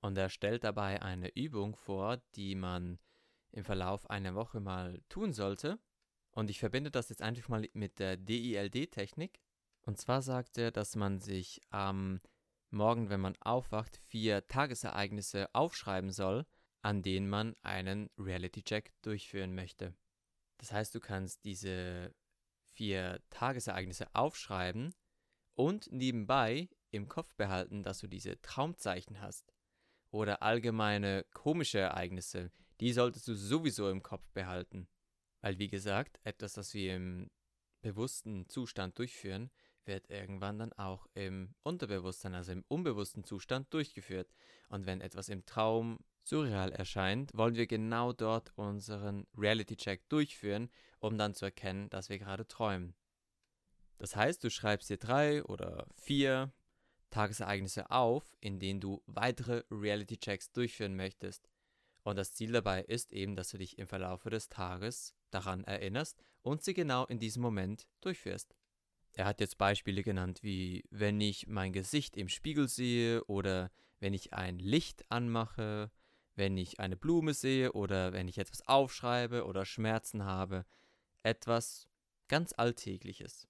Und 0.00 0.18
er 0.18 0.28
stellt 0.28 0.64
dabei 0.64 1.02
eine 1.02 1.28
Übung 1.36 1.76
vor, 1.76 2.16
die 2.34 2.56
man 2.56 2.98
im 3.52 3.62
Verlauf 3.62 4.10
einer 4.10 4.34
Woche 4.34 4.58
mal 4.58 5.00
tun 5.08 5.32
sollte. 5.32 5.78
Und 6.32 6.50
ich 6.50 6.58
verbinde 6.58 6.90
das 6.90 7.08
jetzt 7.08 7.22
einfach 7.22 7.48
mal 7.48 7.68
mit 7.72 8.00
der 8.00 8.16
DILD-Technik. 8.16 9.45
Und 9.86 9.98
zwar 9.98 10.20
sagt 10.20 10.58
er, 10.58 10.72
dass 10.72 10.96
man 10.96 11.20
sich 11.20 11.60
am 11.70 12.20
Morgen, 12.70 13.08
wenn 13.08 13.20
man 13.20 13.36
aufwacht, 13.40 13.96
vier 14.08 14.46
Tagesereignisse 14.48 15.54
aufschreiben 15.54 16.10
soll, 16.10 16.44
an 16.82 17.02
denen 17.02 17.28
man 17.28 17.54
einen 17.62 18.10
Reality-Check 18.18 18.92
durchführen 19.02 19.54
möchte. 19.54 19.94
Das 20.58 20.72
heißt, 20.72 20.94
du 20.94 21.00
kannst 21.00 21.44
diese 21.44 22.12
vier 22.74 23.22
Tagesereignisse 23.30 24.12
aufschreiben 24.12 24.92
und 25.54 25.90
nebenbei 25.92 26.68
im 26.90 27.08
Kopf 27.08 27.34
behalten, 27.36 27.84
dass 27.84 28.00
du 28.00 28.08
diese 28.08 28.40
Traumzeichen 28.42 29.20
hast. 29.20 29.52
Oder 30.10 30.42
allgemeine 30.42 31.24
komische 31.32 31.78
Ereignisse, 31.78 32.50
die 32.80 32.92
solltest 32.92 33.28
du 33.28 33.34
sowieso 33.34 33.88
im 33.90 34.02
Kopf 34.02 34.28
behalten. 34.32 34.88
Weil, 35.42 35.58
wie 35.58 35.68
gesagt, 35.68 36.18
etwas, 36.24 36.54
das 36.54 36.74
wir 36.74 36.96
im 36.96 37.30
bewussten 37.82 38.48
Zustand 38.48 38.98
durchführen, 38.98 39.50
wird 39.86 40.10
irgendwann 40.10 40.58
dann 40.58 40.72
auch 40.74 41.06
im 41.14 41.54
Unterbewusstsein, 41.62 42.34
also 42.34 42.52
im 42.52 42.64
unbewussten 42.68 43.24
Zustand 43.24 43.72
durchgeführt. 43.72 44.32
Und 44.68 44.86
wenn 44.86 45.00
etwas 45.00 45.28
im 45.28 45.44
Traum 45.46 45.98
surreal 46.24 46.72
erscheint, 46.72 47.30
wollen 47.34 47.54
wir 47.54 47.66
genau 47.66 48.12
dort 48.12 48.52
unseren 48.56 49.26
Reality-Check 49.36 50.08
durchführen, 50.08 50.70
um 50.98 51.16
dann 51.16 51.34
zu 51.34 51.44
erkennen, 51.44 51.88
dass 51.90 52.08
wir 52.08 52.18
gerade 52.18 52.46
träumen. 52.46 52.94
Das 53.98 54.16
heißt, 54.16 54.42
du 54.44 54.50
schreibst 54.50 54.90
dir 54.90 54.98
drei 54.98 55.44
oder 55.44 55.86
vier 55.94 56.52
Tagesereignisse 57.10 57.90
auf, 57.90 58.36
in 58.40 58.58
denen 58.58 58.80
du 58.80 59.02
weitere 59.06 59.62
Reality-Checks 59.70 60.52
durchführen 60.52 60.96
möchtest. 60.96 61.48
Und 62.02 62.16
das 62.16 62.32
Ziel 62.32 62.52
dabei 62.52 62.82
ist 62.82 63.12
eben, 63.12 63.36
dass 63.36 63.50
du 63.50 63.58
dich 63.58 63.78
im 63.78 63.86
Verlauf 63.86 64.22
des 64.24 64.48
Tages 64.48 65.14
daran 65.30 65.64
erinnerst 65.64 66.22
und 66.42 66.62
sie 66.62 66.74
genau 66.74 67.04
in 67.06 67.18
diesem 67.18 67.42
Moment 67.42 67.88
durchführst. 68.00 68.54
Er 69.16 69.24
hat 69.24 69.40
jetzt 69.40 69.56
Beispiele 69.56 70.02
genannt, 70.02 70.42
wie 70.42 70.84
wenn 70.90 71.18
ich 71.22 71.46
mein 71.46 71.72
Gesicht 71.72 72.18
im 72.18 72.28
Spiegel 72.28 72.68
sehe 72.68 73.24
oder 73.24 73.70
wenn 73.98 74.12
ich 74.12 74.34
ein 74.34 74.58
Licht 74.58 75.10
anmache, 75.10 75.90
wenn 76.34 76.58
ich 76.58 76.80
eine 76.80 76.98
Blume 76.98 77.32
sehe 77.32 77.72
oder 77.72 78.12
wenn 78.12 78.28
ich 78.28 78.36
etwas 78.36 78.68
aufschreibe 78.68 79.46
oder 79.46 79.64
Schmerzen 79.64 80.26
habe. 80.26 80.66
Etwas 81.22 81.88
ganz 82.28 82.52
Alltägliches. 82.52 83.48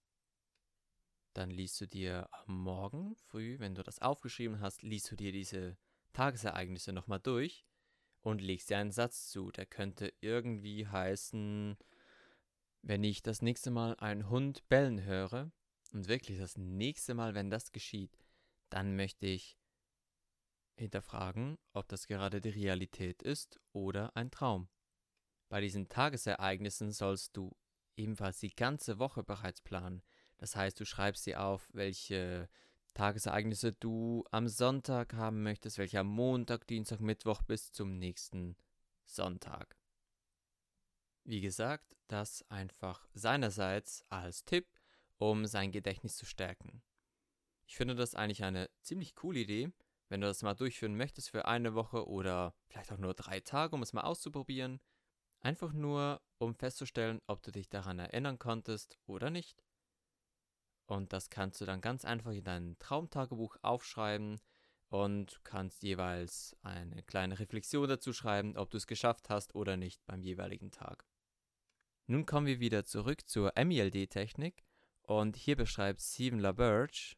Dann 1.35 1.51
liest 1.51 1.81
du 1.81 1.87
dir 1.87 2.29
am 2.31 2.59
Morgen 2.63 3.17
früh, 3.17 3.59
wenn 3.59 3.75
du 3.75 3.83
das 3.83 3.99
aufgeschrieben 3.99 4.61
hast, 4.61 4.83
liest 4.83 5.11
du 5.11 5.17
dir 5.17 5.33
diese 5.33 5.77
Tagesereignisse 6.13 6.93
nochmal 6.93 7.21
durch 7.21 7.67
und 8.23 8.41
legst 8.41 8.71
dir 8.71 8.79
einen 8.79 8.93
Satz 8.93 9.31
zu. 9.31 9.51
Der 9.51 9.67
könnte 9.67 10.13
irgendwie 10.21 10.87
heißen, 10.87 11.77
wenn 12.87 13.03
ich 13.03 13.21
das 13.21 13.43
nächste 13.43 13.73
Mal 13.73 13.97
einen 13.97 14.31
Hund 14.31 14.67
bellen 14.69 15.03
höre, 15.03 15.51
und 15.93 16.09
wirklich 16.09 16.39
das 16.39 16.57
nächste 16.57 17.15
Mal, 17.15 17.35
wenn 17.35 17.51
das 17.51 17.73
geschieht, 17.73 18.17
dann 18.71 18.97
möchte 18.97 19.27
ich 19.27 19.59
hinterfragen, 20.77 21.59
ob 21.73 21.89
das 21.89 22.07
gerade 22.07 22.41
die 22.41 22.51
Realität 22.51 23.23
ist 23.23 23.59
oder 23.73 24.15
ein 24.15 24.31
Traum. 24.31 24.69
Bei 25.49 25.61
diesen 25.61 25.89
Tagesereignissen 25.89 26.93
sollst 26.93 27.37
du 27.37 27.57
ebenfalls 27.97 28.41
die 28.41 28.55
ganze 28.55 28.99
Woche 28.99 29.23
bereits 29.23 29.63
planen. 29.63 30.03
Das 30.39 30.55
heißt, 30.55 30.79
du 30.79 30.85
schreibst 30.85 31.25
dir 31.25 31.43
auf, 31.43 31.69
welche 31.73 32.49
Tagesereignisse 32.95 33.73
du 33.73 34.25
am 34.31 34.49
Sonntag 34.49 35.15
haben 35.15 35.43
möchtest, 35.43 35.79
welche 35.79 36.01
am 36.01 36.09
Montag, 36.09 36.67
Dienstag, 36.67 37.01
Mittwoch 37.01 37.43
bis 37.43 37.73
zum 37.73 37.99
nächsten 37.99 38.57
Sonntag. 39.05 39.76
Wie 41.29 41.41
gesagt, 41.41 41.97
das 42.07 42.49
einfach 42.51 43.09
seinerseits 43.13 44.05
als 44.11 44.45
Tipp, 44.45 44.69
um 45.19 45.45
sein 45.47 45.73
Gedächtnis 45.73 46.17
zu 46.17 46.25
stärken. 46.25 46.85
Ich 47.67 47.77
finde 47.77 47.97
das 47.97 48.15
eigentlich 48.15 48.45
eine 48.45 48.71
ziemlich 48.83 49.17
coole 49.17 49.41
Idee, 49.41 49.73
wenn 50.09 50.21
du 50.21 50.29
das 50.29 50.43
mal 50.43 50.55
durchführen 50.55 50.97
möchtest 50.97 51.31
für 51.31 51.47
eine 51.47 51.75
Woche 51.75 52.07
oder 52.07 52.55
vielleicht 52.69 52.93
auch 52.93 52.99
nur 52.99 53.13
drei 53.13 53.41
Tage, 53.41 53.75
um 53.75 53.83
es 53.83 53.93
mal 53.93 54.03
auszuprobieren. 54.03 54.81
Einfach 55.41 55.73
nur, 55.73 56.23
um 56.39 56.55
festzustellen, 56.55 57.21
ob 57.27 57.43
du 57.43 57.51
dich 57.51 57.69
daran 57.69 57.99
erinnern 57.99 58.39
konntest 58.39 58.97
oder 59.07 59.29
nicht. 59.29 59.65
Und 60.87 61.13
das 61.13 61.29
kannst 61.29 61.61
du 61.61 61.65
dann 61.65 61.81
ganz 61.81 62.05
einfach 62.05 62.31
in 62.31 62.45
dein 62.45 62.79
Traumtagebuch 62.79 63.57
aufschreiben 63.63 64.41
und 64.91 65.41
kannst 65.43 65.83
jeweils 65.83 66.57
eine 66.63 67.03
kleine 67.03 67.41
Reflexion 67.41 67.89
dazu 67.89 68.13
schreiben, 68.13 68.57
ob 68.57 68.71
du 68.71 68.77
es 68.77 68.87
geschafft 68.87 69.29
hast 69.29 69.57
oder 69.57 69.77
nicht 69.77 70.07
beim 70.07 70.23
jeweiligen 70.23 70.71
Tag. 70.71 71.05
Nun 72.09 72.25
kommen 72.25 72.47
wir 72.47 72.61
wieder 72.61 72.85
zurück 72.85 73.27
zur 73.27 73.53
MELD-Technik 73.57 74.65
und 75.03 75.35
hier 75.35 75.57
beschreibt 75.57 76.01
Stephen 76.01 76.39
LaBerge, 76.39 77.17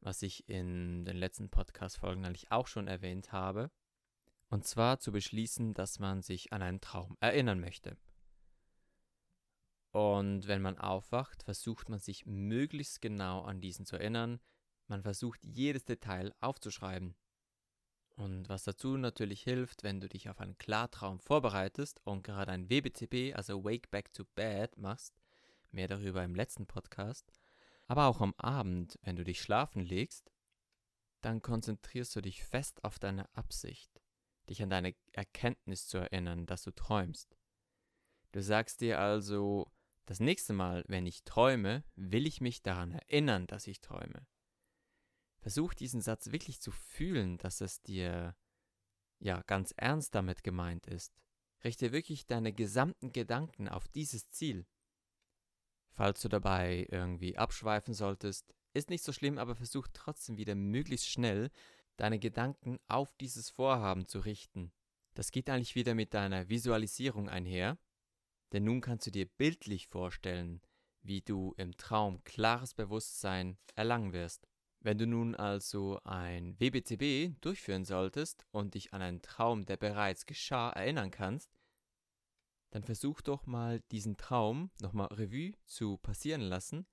was 0.00 0.22
ich 0.22 0.48
in 0.48 1.04
den 1.04 1.16
letzten 1.16 1.50
Podcast-Folgen 1.50 2.24
eigentlich 2.24 2.52
auch 2.52 2.68
schon 2.68 2.86
erwähnt 2.86 3.32
habe, 3.32 3.72
und 4.48 4.64
zwar 4.64 5.00
zu 5.00 5.10
beschließen, 5.10 5.74
dass 5.74 5.98
man 5.98 6.22
sich 6.22 6.52
an 6.52 6.62
einen 6.62 6.80
Traum 6.80 7.16
erinnern 7.18 7.58
möchte. 7.58 7.96
Und 9.90 10.46
wenn 10.46 10.62
man 10.62 10.78
aufwacht, 10.78 11.42
versucht 11.42 11.88
man 11.88 11.98
sich 11.98 12.24
möglichst 12.24 13.02
genau 13.02 13.42
an 13.42 13.60
diesen 13.60 13.86
zu 13.86 13.96
erinnern. 13.96 14.38
Man 14.86 15.02
versucht 15.02 15.42
jedes 15.42 15.84
Detail 15.84 16.32
aufzuschreiben. 16.40 17.16
Und 18.16 18.48
was 18.48 18.64
dazu 18.64 18.96
natürlich 18.96 19.42
hilft, 19.42 19.82
wenn 19.82 20.00
du 20.00 20.08
dich 20.08 20.28
auf 20.28 20.40
einen 20.40 20.58
Klartraum 20.58 21.18
vorbereitest 21.18 22.00
und 22.04 22.22
gerade 22.22 22.52
ein 22.52 22.68
WBTB, 22.68 23.34
also 23.34 23.64
Wake 23.64 23.90
Back 23.90 24.12
to 24.12 24.24
Bed, 24.34 24.76
machst, 24.76 25.14
mehr 25.70 25.88
darüber 25.88 26.22
im 26.22 26.34
letzten 26.34 26.66
Podcast. 26.66 27.32
Aber 27.88 28.06
auch 28.06 28.20
am 28.20 28.34
Abend, 28.36 28.98
wenn 29.02 29.16
du 29.16 29.24
dich 29.24 29.40
schlafen 29.40 29.82
legst, 29.82 30.30
dann 31.20 31.40
konzentrierst 31.40 32.14
du 32.16 32.20
dich 32.20 32.44
fest 32.44 32.84
auf 32.84 32.98
deine 32.98 33.34
Absicht, 33.34 34.02
dich 34.48 34.62
an 34.62 34.70
deine 34.70 34.94
Erkenntnis 35.12 35.86
zu 35.86 35.98
erinnern, 35.98 36.46
dass 36.46 36.62
du 36.62 36.72
träumst. 36.72 37.36
Du 38.32 38.42
sagst 38.42 38.80
dir 38.80 38.98
also, 38.98 39.70
das 40.06 40.20
nächste 40.20 40.52
Mal, 40.52 40.84
wenn 40.88 41.06
ich 41.06 41.24
träume, 41.24 41.84
will 41.94 42.26
ich 42.26 42.40
mich 42.40 42.62
daran 42.62 42.92
erinnern, 42.92 43.46
dass 43.46 43.66
ich 43.66 43.80
träume. 43.80 44.26
Versuch 45.42 45.74
diesen 45.74 46.00
Satz 46.00 46.30
wirklich 46.30 46.60
zu 46.60 46.70
fühlen, 46.70 47.36
dass 47.38 47.60
es 47.60 47.82
dir 47.82 48.36
ja 49.18 49.42
ganz 49.42 49.74
ernst 49.76 50.14
damit 50.14 50.44
gemeint 50.44 50.86
ist. 50.86 51.12
Richte 51.64 51.90
wirklich 51.90 52.26
deine 52.26 52.52
gesamten 52.52 53.12
Gedanken 53.12 53.68
auf 53.68 53.88
dieses 53.88 54.30
Ziel. 54.30 54.66
Falls 55.90 56.22
du 56.22 56.28
dabei 56.28 56.86
irgendwie 56.90 57.36
abschweifen 57.36 57.92
solltest, 57.92 58.54
ist 58.72 58.88
nicht 58.88 59.02
so 59.02 59.12
schlimm, 59.12 59.36
aber 59.36 59.56
versuch 59.56 59.88
trotzdem 59.92 60.36
wieder 60.36 60.54
möglichst 60.54 61.08
schnell 61.08 61.50
deine 61.96 62.20
Gedanken 62.20 62.78
auf 62.86 63.12
dieses 63.16 63.50
Vorhaben 63.50 64.06
zu 64.06 64.20
richten. 64.20 64.72
Das 65.14 65.32
geht 65.32 65.50
eigentlich 65.50 65.74
wieder 65.74 65.96
mit 65.96 66.14
deiner 66.14 66.48
Visualisierung 66.48 67.28
einher, 67.28 67.78
denn 68.52 68.62
nun 68.62 68.80
kannst 68.80 69.08
du 69.08 69.10
dir 69.10 69.26
bildlich 69.26 69.88
vorstellen, 69.88 70.62
wie 71.02 71.20
du 71.20 71.52
im 71.56 71.76
Traum 71.76 72.22
klares 72.22 72.74
Bewusstsein 72.74 73.58
erlangen 73.74 74.12
wirst. 74.12 74.48
Wenn 74.84 74.98
du 74.98 75.06
nun 75.06 75.36
also 75.36 76.00
ein 76.02 76.58
WBTB 76.58 77.40
durchführen 77.40 77.84
solltest 77.84 78.44
und 78.50 78.74
dich 78.74 78.92
an 78.92 79.00
einen 79.00 79.22
Traum, 79.22 79.64
der 79.64 79.76
bereits 79.76 80.26
geschah, 80.26 80.70
erinnern 80.70 81.12
kannst, 81.12 81.54
dann 82.70 82.82
versuch 82.82 83.20
doch 83.20 83.46
mal 83.46 83.80
diesen 83.92 84.16
Traum 84.16 84.72
nochmal 84.80 85.06
Revue 85.12 85.52
zu 85.66 85.98
passieren 85.98 86.40
lassen, 86.40 86.88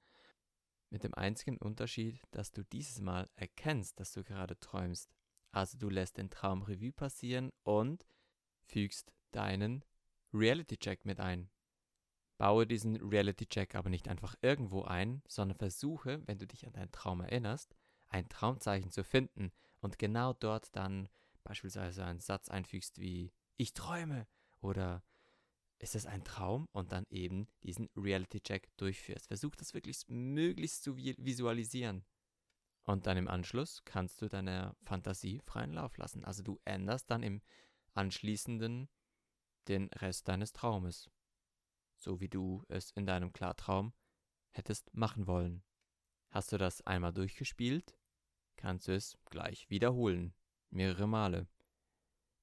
mit 0.91 1.03
dem 1.03 1.15
einzigen 1.15 1.57
Unterschied, 1.57 2.21
dass 2.29 2.51
du 2.51 2.63
dieses 2.63 3.01
Mal 3.01 3.27
erkennst, 3.35 3.99
dass 3.99 4.11
du 4.11 4.23
gerade 4.23 4.59
träumst. 4.59 5.09
Also 5.51 5.79
du 5.79 5.89
lässt 5.89 6.17
den 6.17 6.29
Traum 6.29 6.61
Revue 6.61 6.91
passieren 6.91 7.51
und 7.63 8.05
fügst 8.65 9.11
deinen 9.31 9.83
Reality-Check 10.31 11.05
mit 11.05 11.19
ein. 11.19 11.49
Baue 12.37 12.67
diesen 12.67 12.97
Reality-Check 12.97 13.73
aber 13.73 13.89
nicht 13.89 14.07
einfach 14.07 14.35
irgendwo 14.41 14.83
ein, 14.83 15.23
sondern 15.27 15.57
versuche, 15.57 16.21
wenn 16.27 16.37
du 16.37 16.45
dich 16.45 16.67
an 16.67 16.73
deinen 16.73 16.91
Traum 16.91 17.21
erinnerst, 17.21 17.75
ein 18.09 18.27
Traumzeichen 18.29 18.91
zu 18.91 19.03
finden 19.03 19.51
und 19.81 19.99
genau 19.99 20.33
dort 20.33 20.75
dann 20.75 21.09
beispielsweise 21.43 22.05
einen 22.05 22.19
Satz 22.19 22.49
einfügst 22.49 22.99
wie 22.99 23.33
Ich 23.57 23.73
träume 23.73 24.27
oder 24.61 25.03
ist 25.79 25.95
es 25.95 26.05
ein 26.05 26.23
Traum 26.23 26.67
und 26.73 26.91
dann 26.91 27.05
eben 27.09 27.47
diesen 27.63 27.89
Reality-Check 27.95 28.75
durchführst. 28.77 29.27
Versuch 29.27 29.55
das 29.55 29.73
wirklich 29.73 30.03
möglichst 30.07 30.83
zu 30.83 30.97
visualisieren. 30.97 32.05
Und 32.83 33.07
dann 33.07 33.17
im 33.17 33.27
Anschluss 33.27 33.83
kannst 33.85 34.21
du 34.21 34.27
deiner 34.27 34.75
Fantasie 34.83 35.41
freien 35.45 35.73
Lauf 35.73 35.97
lassen. 35.97 36.25
Also 36.25 36.43
du 36.43 36.59
änderst 36.65 37.09
dann 37.09 37.23
im 37.23 37.41
anschließenden 37.93 38.89
den 39.67 39.87
Rest 39.93 40.27
deines 40.27 40.53
Traumes. 40.53 41.09
So 41.97 42.19
wie 42.19 42.29
du 42.29 42.63
es 42.67 42.91
in 42.91 43.05
deinem 43.05 43.31
Klartraum 43.31 43.93
hättest 44.51 44.93
machen 44.93 45.27
wollen. 45.27 45.63
Hast 46.29 46.51
du 46.51 46.57
das 46.57 46.81
einmal 46.81 47.13
durchgespielt, 47.13 47.95
kannst 48.59 48.89
du 48.89 48.93
es 48.93 49.17
gleich 49.29 49.69
wiederholen. 49.69 50.33
Mehrere 50.69 51.07
Male. 51.07 51.47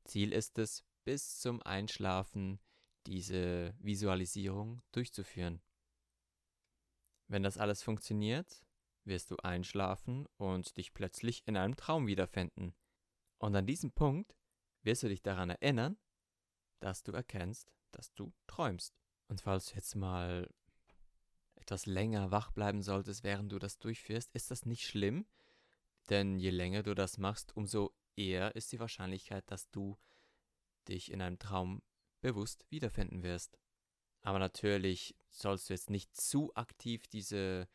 Ziel 0.04 0.32
ist 0.32 0.58
es, 0.58 0.82
bis 1.04 1.38
zum 1.38 1.62
Einschlafen 1.62 2.58
diese 3.06 3.74
Visualisierung 3.78 4.82
durchzuführen. 4.92 5.60
Wenn 7.28 7.42
das 7.42 7.58
alles 7.58 7.82
funktioniert, 7.82 8.64
wirst 9.04 9.30
du 9.30 9.36
einschlafen 9.36 10.26
und 10.38 10.78
dich 10.78 10.94
plötzlich 10.94 11.46
in 11.46 11.56
einem 11.56 11.76
Traum 11.76 12.06
wiederfinden. 12.06 12.74
Und 13.38 13.54
an 13.54 13.66
diesem 13.66 13.92
Punkt 13.92 14.34
wirst 14.82 15.02
du 15.02 15.08
dich 15.08 15.22
daran 15.22 15.50
erinnern, 15.50 15.98
dass 16.80 17.02
du 17.02 17.12
erkennst, 17.12 17.70
dass 17.92 18.14
du 18.14 18.32
träumst. 18.46 18.96
Und 19.28 19.42
falls 19.42 19.66
du 19.66 19.74
jetzt 19.74 19.94
mal 19.94 20.48
etwas 21.56 21.84
länger 21.84 22.30
wach 22.30 22.52
bleiben 22.52 22.82
solltest, 22.82 23.22
während 23.22 23.52
du 23.52 23.58
das 23.58 23.78
durchführst, 23.78 24.34
ist 24.34 24.50
das 24.50 24.64
nicht 24.64 24.86
schlimm, 24.86 25.26
denn 26.10 26.38
je 26.38 26.50
länger 26.50 26.82
du 26.82 26.94
das 26.94 27.18
machst, 27.18 27.56
umso 27.56 27.94
eher 28.16 28.54
ist 28.56 28.72
die 28.72 28.80
Wahrscheinlichkeit, 28.80 29.50
dass 29.50 29.70
du 29.70 29.98
dich 30.88 31.10
in 31.10 31.20
einem 31.20 31.38
Traum 31.38 31.82
bewusst 32.20 32.66
wiederfinden 32.70 33.22
wirst. 33.22 33.58
Aber 34.22 34.38
natürlich 34.38 35.16
sollst 35.28 35.68
du 35.68 35.74
jetzt 35.74 35.90
nicht 35.90 36.16
zu 36.16 36.54
aktiv 36.54 37.06
diese 37.08 37.68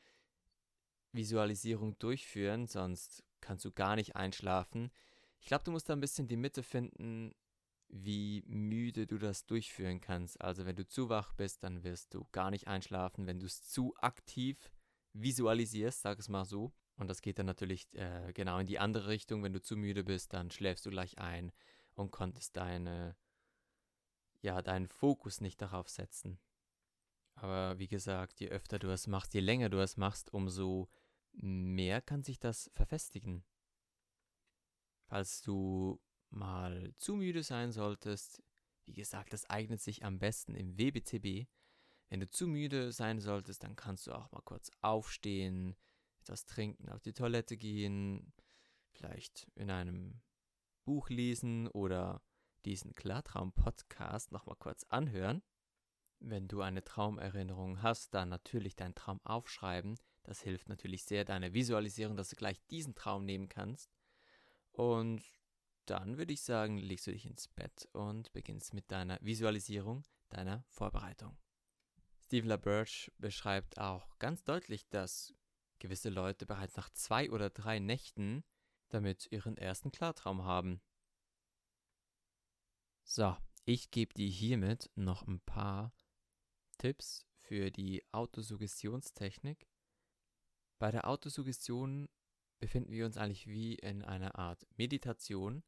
Visualisierung 1.14 1.98
durchführen, 2.00 2.68
sonst 2.68 3.24
kannst 3.40 3.66
du 3.66 3.72
gar 3.72 3.96
nicht 3.96 4.16
einschlafen. 4.16 4.92
Ich 5.40 5.48
glaube, 5.48 5.64
du 5.64 5.72
musst 5.72 5.90
da 5.90 5.94
ein 5.94 6.02
bisschen 6.02 6.28
die 6.28 6.38
Mitte 6.38 6.64
finden, 6.64 7.34
wie 7.88 8.44
müde 8.48 9.06
du 9.08 9.18
das 9.18 9.46
durchführen 9.46 10.00
kannst. 10.00 10.40
Also 10.40 10.66
wenn 10.66 10.76
du 10.76 10.88
zu 10.88 11.10
wach 11.10 11.34
bist, 11.34 11.64
dann 11.64 11.84
wirst 11.84 12.14
du 12.14 12.26
gar 12.32 12.52
nicht 12.52 12.68
einschlafen. 12.68 13.28
Wenn 13.28 13.40
du 13.40 13.46
es 13.46 13.64
zu 13.64 13.94
aktiv 13.98 14.72
visualisierst, 15.14 16.02
sag 16.02 16.20
es 16.20 16.30
mal 16.30 16.46
so, 16.46 16.72
und 16.98 17.08
das 17.08 17.22
geht 17.22 17.40
dann 17.40 17.46
natürlich 17.46 17.88
äh, 17.94 18.32
genau 18.34 18.60
in 18.60 18.68
die 18.68 18.80
andere 18.80 19.08
Richtung. 19.08 19.44
Wenn 19.44 19.54
du 19.54 19.62
zu 19.62 19.76
müde 19.76 20.04
bist, 20.04 20.34
dann 20.34 20.52
schläfst 20.52 20.86
du 20.86 20.90
gleich 20.90 21.18
ein 21.18 21.52
und 21.96 22.12
konntest 22.12 22.58
deine 22.58 23.16
ja, 24.42 24.62
deinen 24.62 24.88
Fokus 24.88 25.40
nicht 25.40 25.62
darauf 25.62 25.88
setzen. 25.88 26.40
Aber 27.36 27.80
wie 27.80 27.88
gesagt, 27.88 28.40
je 28.40 28.50
öfter 28.50 28.80
du 28.80 28.92
es 28.92 29.08
machst, 29.08 29.34
je 29.34 29.40
länger 29.40 29.70
du 29.70 29.80
es 29.80 29.98
machst, 29.98 30.34
umso 30.34 30.90
mehr 31.32 32.02
kann 32.02 32.24
sich 32.24 32.40
das 32.40 32.70
verfestigen. 32.74 33.44
Falls 35.08 35.42
du 35.42 36.02
mal 36.30 36.94
zu 36.98 37.16
müde 37.16 37.44
sein 37.44 37.72
solltest, 37.72 38.44
wie 38.86 38.94
gesagt, 38.94 39.34
das 39.34 39.50
eignet 39.50 39.82
sich 39.82 40.04
am 40.04 40.20
besten 40.20 40.56
im 40.56 40.78
WBTB. 40.78 41.48
Wenn 42.10 42.20
du 42.20 42.30
zu 42.30 42.48
müde 42.48 42.92
sein 42.92 43.20
solltest, 43.20 43.64
dann 43.64 43.76
kannst 43.76 44.08
du 44.08 44.14
auch 44.14 44.32
mal 44.32 44.42
kurz 44.42 44.72
aufstehen, 44.82 45.76
etwas 46.22 46.46
trinken, 46.46 46.90
auf 46.90 47.02
die 47.02 47.14
Toilette 47.14 47.58
gehen, 47.58 48.34
vielleicht 48.92 49.48
in 49.56 49.70
einem 49.70 50.22
Buch 50.84 51.10
lesen 51.10 51.68
oder 51.68 52.22
diesen 52.66 52.94
Klartraum-Podcast 52.96 54.32
nochmal 54.32 54.56
kurz 54.58 54.84
anhören. 54.90 55.42
Wenn 56.20 56.48
du 56.48 56.62
eine 56.62 56.84
Traumerinnerung 56.84 57.82
hast, 57.82 58.14
dann 58.14 58.30
natürlich 58.30 58.76
deinen 58.76 58.94
Traum 58.94 59.20
aufschreiben. 59.24 59.98
Das 60.24 60.42
hilft 60.42 60.70
natürlich 60.70 61.04
sehr 61.04 61.26
deiner 61.26 61.54
Visualisierung, 61.54 62.16
dass 62.16 62.30
du 62.30 62.36
gleich 62.36 62.62
diesen 62.68 62.94
Traum 62.94 63.26
nehmen 63.26 63.50
kannst. 63.50 63.90
Und 64.72 65.24
dann 65.86 66.18
würde 66.18 66.34
ich 66.34 66.44
sagen, 66.44 66.78
legst 66.78 67.08
du 67.08 67.12
dich 67.12 67.26
ins 67.26 67.48
Bett 67.48 67.90
und 67.94 68.32
beginnst 68.34 68.74
mit 68.74 68.92
deiner 68.92 69.18
Visualisierung, 69.22 70.04
deiner 70.30 70.64
Vorbereitung. 70.70 71.38
Steve 72.24 72.48
LaBerge 72.48 73.12
beschreibt 73.18 73.80
auch 73.80 74.18
ganz 74.20 74.44
deutlich, 74.44 74.88
dass 74.90 75.34
gewisse 75.82 76.10
Leute 76.10 76.46
bereits 76.46 76.78
nach 76.78 76.90
zwei 76.92 77.30
oder 77.30 77.50
drei 77.50 77.80
Nächten 77.80 78.46
damit 78.90 79.28
ihren 79.32 79.58
ersten 79.58 79.92
Klartraum 79.92 80.44
haben. 80.44 80.82
So, 83.04 83.36
ich 83.66 83.92
gebe 83.92 84.14
dir 84.14 84.30
hiermit 84.30 84.90
noch 84.96 85.28
ein 85.28 85.42
paar 85.42 85.94
Tipps 86.78 87.26
für 87.40 87.72
die 87.72 88.04
Autosuggestionstechnik. 88.12 89.68
Bei 90.80 90.92
der 90.92 91.08
Autosuggestion 91.08 92.10
befinden 92.60 92.92
wir 92.92 93.06
uns 93.06 93.18
eigentlich 93.18 93.48
wie 93.48 93.76
in 93.76 94.04
einer 94.04 94.38
Art 94.38 94.66
Meditation, 94.78 95.64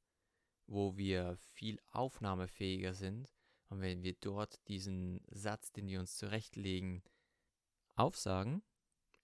wo 0.68 0.96
wir 0.96 1.38
viel 1.38 1.80
aufnahmefähiger 1.90 2.94
sind. 2.94 3.34
Und 3.70 3.82
wenn 3.82 4.04
wir 4.04 4.14
dort 4.14 4.66
diesen 4.68 5.26
Satz, 5.30 5.72
den 5.72 5.88
wir 5.88 6.00
uns 6.00 6.18
zurechtlegen, 6.18 7.04
aufsagen, 7.96 8.64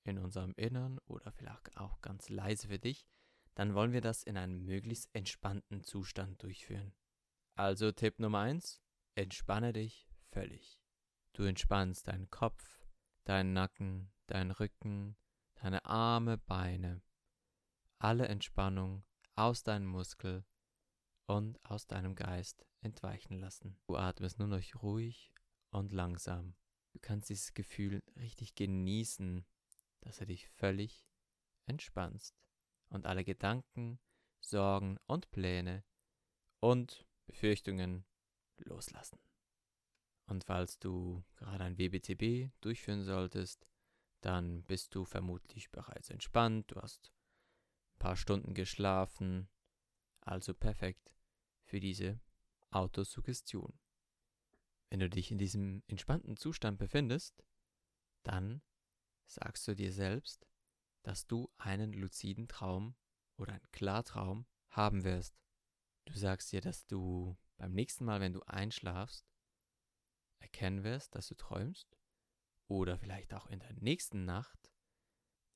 in 0.03 0.17
unserem 0.17 0.53
Innern 0.55 0.99
oder 1.05 1.31
vielleicht 1.31 1.77
auch 1.77 2.01
ganz 2.01 2.29
leise 2.29 2.67
für 2.67 2.79
dich, 2.79 3.07
dann 3.55 3.73
wollen 3.73 3.91
wir 3.91 4.01
das 4.01 4.23
in 4.23 4.37
einem 4.37 4.63
möglichst 4.65 5.09
entspannten 5.13 5.83
Zustand 5.83 6.41
durchführen. 6.43 6.93
Also 7.55 7.91
Tipp 7.91 8.19
Nummer 8.19 8.39
1, 8.39 8.81
entspanne 9.15 9.73
dich 9.73 10.07
völlig. 10.31 10.81
Du 11.33 11.43
entspannst 11.43 12.07
deinen 12.07 12.29
Kopf, 12.29 12.85
deinen 13.25 13.53
Nacken, 13.53 14.11
deinen 14.27 14.51
Rücken, 14.51 15.17
deine 15.55 15.85
Arme, 15.85 16.37
Beine, 16.37 17.01
alle 17.99 18.27
Entspannung 18.27 19.03
aus 19.35 19.63
deinem 19.63 19.87
Muskel 19.87 20.45
und 21.27 21.63
aus 21.63 21.85
deinem 21.85 22.15
Geist 22.15 22.65
entweichen 22.81 23.39
lassen. 23.39 23.77
Du 23.87 23.97
atmest 23.97 24.39
nur 24.39 24.47
noch 24.47 24.61
ruhig 24.81 25.33
und 25.69 25.91
langsam. 25.91 26.55
Du 26.93 26.99
kannst 26.99 27.29
dieses 27.29 27.53
Gefühl 27.53 28.01
richtig 28.15 28.55
genießen, 28.55 29.45
dass 30.01 30.17
du 30.17 30.25
dich 30.25 30.47
völlig 30.47 31.07
entspannst 31.65 32.35
und 32.89 33.05
alle 33.05 33.23
Gedanken, 33.23 33.99
Sorgen 34.39 34.97
und 35.05 35.29
Pläne 35.31 35.83
und 36.59 37.05
Befürchtungen 37.25 38.05
loslassen. 38.57 39.19
Und 40.25 40.43
falls 40.43 40.79
du 40.79 41.23
gerade 41.37 41.63
ein 41.63 41.77
WBTB 41.77 42.51
durchführen 42.61 43.03
solltest, 43.03 43.67
dann 44.21 44.63
bist 44.63 44.93
du 44.95 45.05
vermutlich 45.05 45.71
bereits 45.71 46.09
entspannt, 46.09 46.71
du 46.71 46.81
hast 46.81 47.11
ein 47.95 47.99
paar 47.99 48.15
Stunden 48.15 48.53
geschlafen, 48.53 49.49
also 50.21 50.53
perfekt 50.53 51.13
für 51.63 51.79
diese 51.79 52.19
Autosuggestion. 52.71 53.79
Wenn 54.89 54.99
du 54.99 55.09
dich 55.09 55.31
in 55.31 55.37
diesem 55.37 55.83
entspannten 55.87 56.35
Zustand 56.35 56.77
befindest, 56.77 57.43
dann 58.23 58.61
sagst 59.31 59.67
du 59.67 59.75
dir 59.75 59.91
selbst, 59.91 60.47
dass 61.03 61.27
du 61.27 61.49
einen 61.57 61.93
luziden 61.93 62.47
Traum 62.47 62.95
oder 63.37 63.53
einen 63.53 63.71
Klartraum 63.71 64.45
haben 64.69 65.03
wirst. 65.03 65.39
Du 66.05 66.17
sagst 66.17 66.51
dir, 66.51 66.61
dass 66.61 66.85
du 66.87 67.37
beim 67.57 67.73
nächsten 67.73 68.05
Mal, 68.05 68.19
wenn 68.19 68.33
du 68.33 68.41
einschlafst, 68.43 69.25
erkennen 70.39 70.83
wirst, 70.83 71.15
dass 71.15 71.27
du 71.27 71.35
träumst. 71.35 71.97
Oder 72.67 72.97
vielleicht 72.97 73.33
auch 73.33 73.47
in 73.47 73.59
der 73.59 73.73
nächsten 73.73 74.25
Nacht 74.25 74.71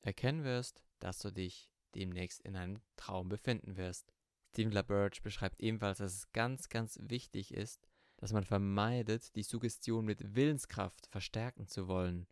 erkennen 0.02 0.44
wirst, 0.44 0.84
dass 1.00 1.20
du 1.20 1.32
dich 1.32 1.72
demnächst 1.96 2.42
in 2.42 2.56
einem 2.56 2.82
Traum 2.96 3.30
befinden 3.30 3.78
wirst. 3.78 4.12
Stephen 4.50 4.72
LaBerge 4.72 5.22
beschreibt 5.22 5.60
ebenfalls, 5.60 6.00
dass 6.00 6.14
es 6.14 6.32
ganz, 6.32 6.70
ganz 6.70 6.98
wichtig 7.02 7.54
ist, 7.54 7.88
dass 8.18 8.34
man 8.34 8.44
vermeidet, 8.44 9.36
die 9.36 9.44
Suggestion 9.44 10.06
mit 10.06 10.36
Willenskraft 10.36 11.08
verstärken 11.08 11.68
zu 11.68 11.88
wollen. 11.88 12.28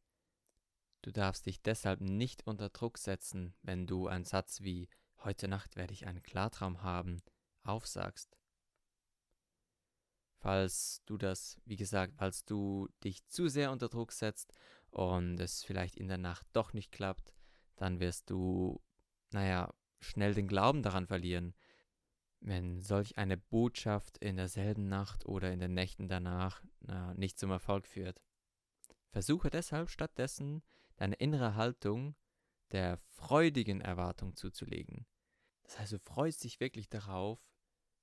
Du 1.02 1.12
darfst 1.12 1.46
dich 1.46 1.62
deshalb 1.62 2.02
nicht 2.02 2.46
unter 2.46 2.70
Druck 2.70 2.98
setzen, 2.98 3.56
wenn 3.64 3.88
du 3.88 4.08
einen 4.08 4.26
Satz 4.26 4.62
wie 4.62 4.88
Heute 5.24 5.48
Nacht 5.48 5.76
werde 5.76 5.94
ich 5.94 6.08
einen 6.08 6.24
Klartraum 6.24 6.82
haben 6.82 7.22
aufsagst. 7.64 8.36
Falls 10.40 11.04
du 11.06 11.18
das, 11.18 11.62
wie 11.66 11.76
gesagt, 11.76 12.16
falls 12.18 12.46
du 12.46 12.88
dich 13.04 13.28
zu 13.28 13.48
sehr 13.48 13.72
unter 13.72 13.90
Druck 13.90 14.12
setzt 14.12 14.54
und 14.90 15.40
es 15.40 15.64
vielleicht 15.64 15.96
in 15.96 16.08
der 16.08 16.18
Nacht 16.18 16.48
doch 16.54 16.74
nicht 16.74 16.92
klappt, 16.92 17.34
dann 17.76 18.00
wirst 18.00 18.32
du, 18.32 18.82
naja, 19.32 19.72
schnell 20.00 20.34
den 20.34 20.48
Glauben 20.48 20.82
daran 20.82 21.06
verlieren. 21.06 21.54
Wenn 22.40 22.82
solch 22.82 23.20
eine 23.20 23.38
Botschaft 23.38 24.18
in 24.18 24.38
derselben 24.38 24.88
Nacht 24.88 25.28
oder 25.28 25.52
in 25.52 25.60
den 25.60 25.76
Nächten 25.76 26.08
danach 26.08 26.64
na, 26.80 27.14
nicht 27.14 27.38
zum 27.38 27.52
Erfolg 27.52 27.86
führt. 27.86 28.20
Versuche 29.12 29.52
deshalb 29.52 29.92
stattdessen 29.92 30.64
deine 31.02 31.16
innere 31.16 31.56
Haltung 31.56 32.16
der 32.70 32.98
freudigen 32.98 33.82
Erwartung 33.82 34.36
zuzulegen. 34.36 35.08
Das 35.64 35.80
heißt, 35.80 35.94
du 35.94 36.00
freust 36.00 36.44
dich 36.44 36.60
wirklich 36.60 36.90
darauf, 36.90 37.44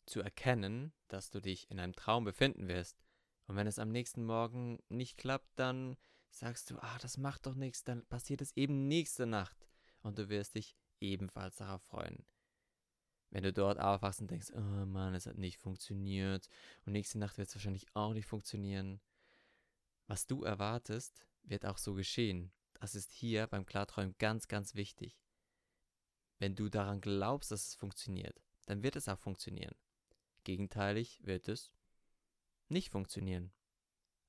zu 0.04 0.20
erkennen, 0.20 0.92
dass 1.06 1.30
du 1.30 1.40
dich 1.40 1.70
in 1.70 1.78
einem 1.78 1.94
Traum 1.94 2.24
befinden 2.24 2.66
wirst. 2.66 3.00
Und 3.46 3.54
wenn 3.54 3.68
es 3.68 3.78
am 3.78 3.92
nächsten 3.92 4.24
Morgen 4.24 4.80
nicht 4.88 5.16
klappt, 5.16 5.48
dann 5.54 5.96
sagst 6.30 6.70
du, 6.70 6.78
ah, 6.80 6.98
das 7.00 7.18
macht 7.18 7.46
doch 7.46 7.54
nichts, 7.54 7.84
dann 7.84 8.04
passiert 8.06 8.40
es 8.40 8.56
eben 8.56 8.88
nächste 8.88 9.26
Nacht. 9.26 9.68
Und 10.02 10.18
du 10.18 10.28
wirst 10.28 10.56
dich 10.56 10.74
ebenfalls 10.98 11.56
darauf 11.56 11.82
freuen. 11.82 12.26
Wenn 13.30 13.44
du 13.44 13.52
dort 13.52 13.78
aufwachst 13.78 14.22
und 14.22 14.30
denkst, 14.32 14.50
oh 14.56 14.86
Mann, 14.86 15.14
es 15.14 15.26
hat 15.26 15.38
nicht 15.38 15.58
funktioniert 15.58 16.48
und 16.84 16.94
nächste 16.94 17.18
Nacht 17.18 17.38
wird 17.38 17.48
es 17.48 17.54
wahrscheinlich 17.54 17.86
auch 17.94 18.12
nicht 18.12 18.26
funktionieren. 18.26 19.00
Was 20.08 20.26
du 20.26 20.42
erwartest, 20.42 21.28
wird 21.44 21.64
auch 21.64 21.78
so 21.78 21.94
geschehen. 21.94 22.50
Das 22.78 22.94
ist 22.94 23.12
hier 23.12 23.46
beim 23.46 23.66
Klarträumen 23.66 24.14
ganz, 24.18 24.48
ganz 24.48 24.74
wichtig. 24.74 25.18
Wenn 26.38 26.54
du 26.54 26.68
daran 26.68 27.00
glaubst, 27.00 27.50
dass 27.50 27.66
es 27.66 27.74
funktioniert, 27.74 28.40
dann 28.66 28.82
wird 28.82 28.96
es 28.96 29.08
auch 29.08 29.18
funktionieren. 29.18 29.74
Gegenteilig 30.44 31.20
wird 31.24 31.48
es 31.48 31.72
nicht 32.68 32.90
funktionieren. 32.90 33.52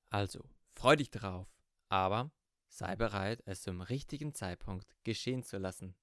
Also, 0.09 0.49
freu 0.73 0.95
dich 0.95 1.11
drauf, 1.11 1.47
aber 1.87 2.31
sei 2.67 2.95
bereit, 2.95 3.43
es 3.45 3.61
zum 3.61 3.81
richtigen 3.81 4.33
Zeitpunkt 4.33 4.95
geschehen 5.03 5.43
zu 5.43 5.57
lassen. 5.57 5.95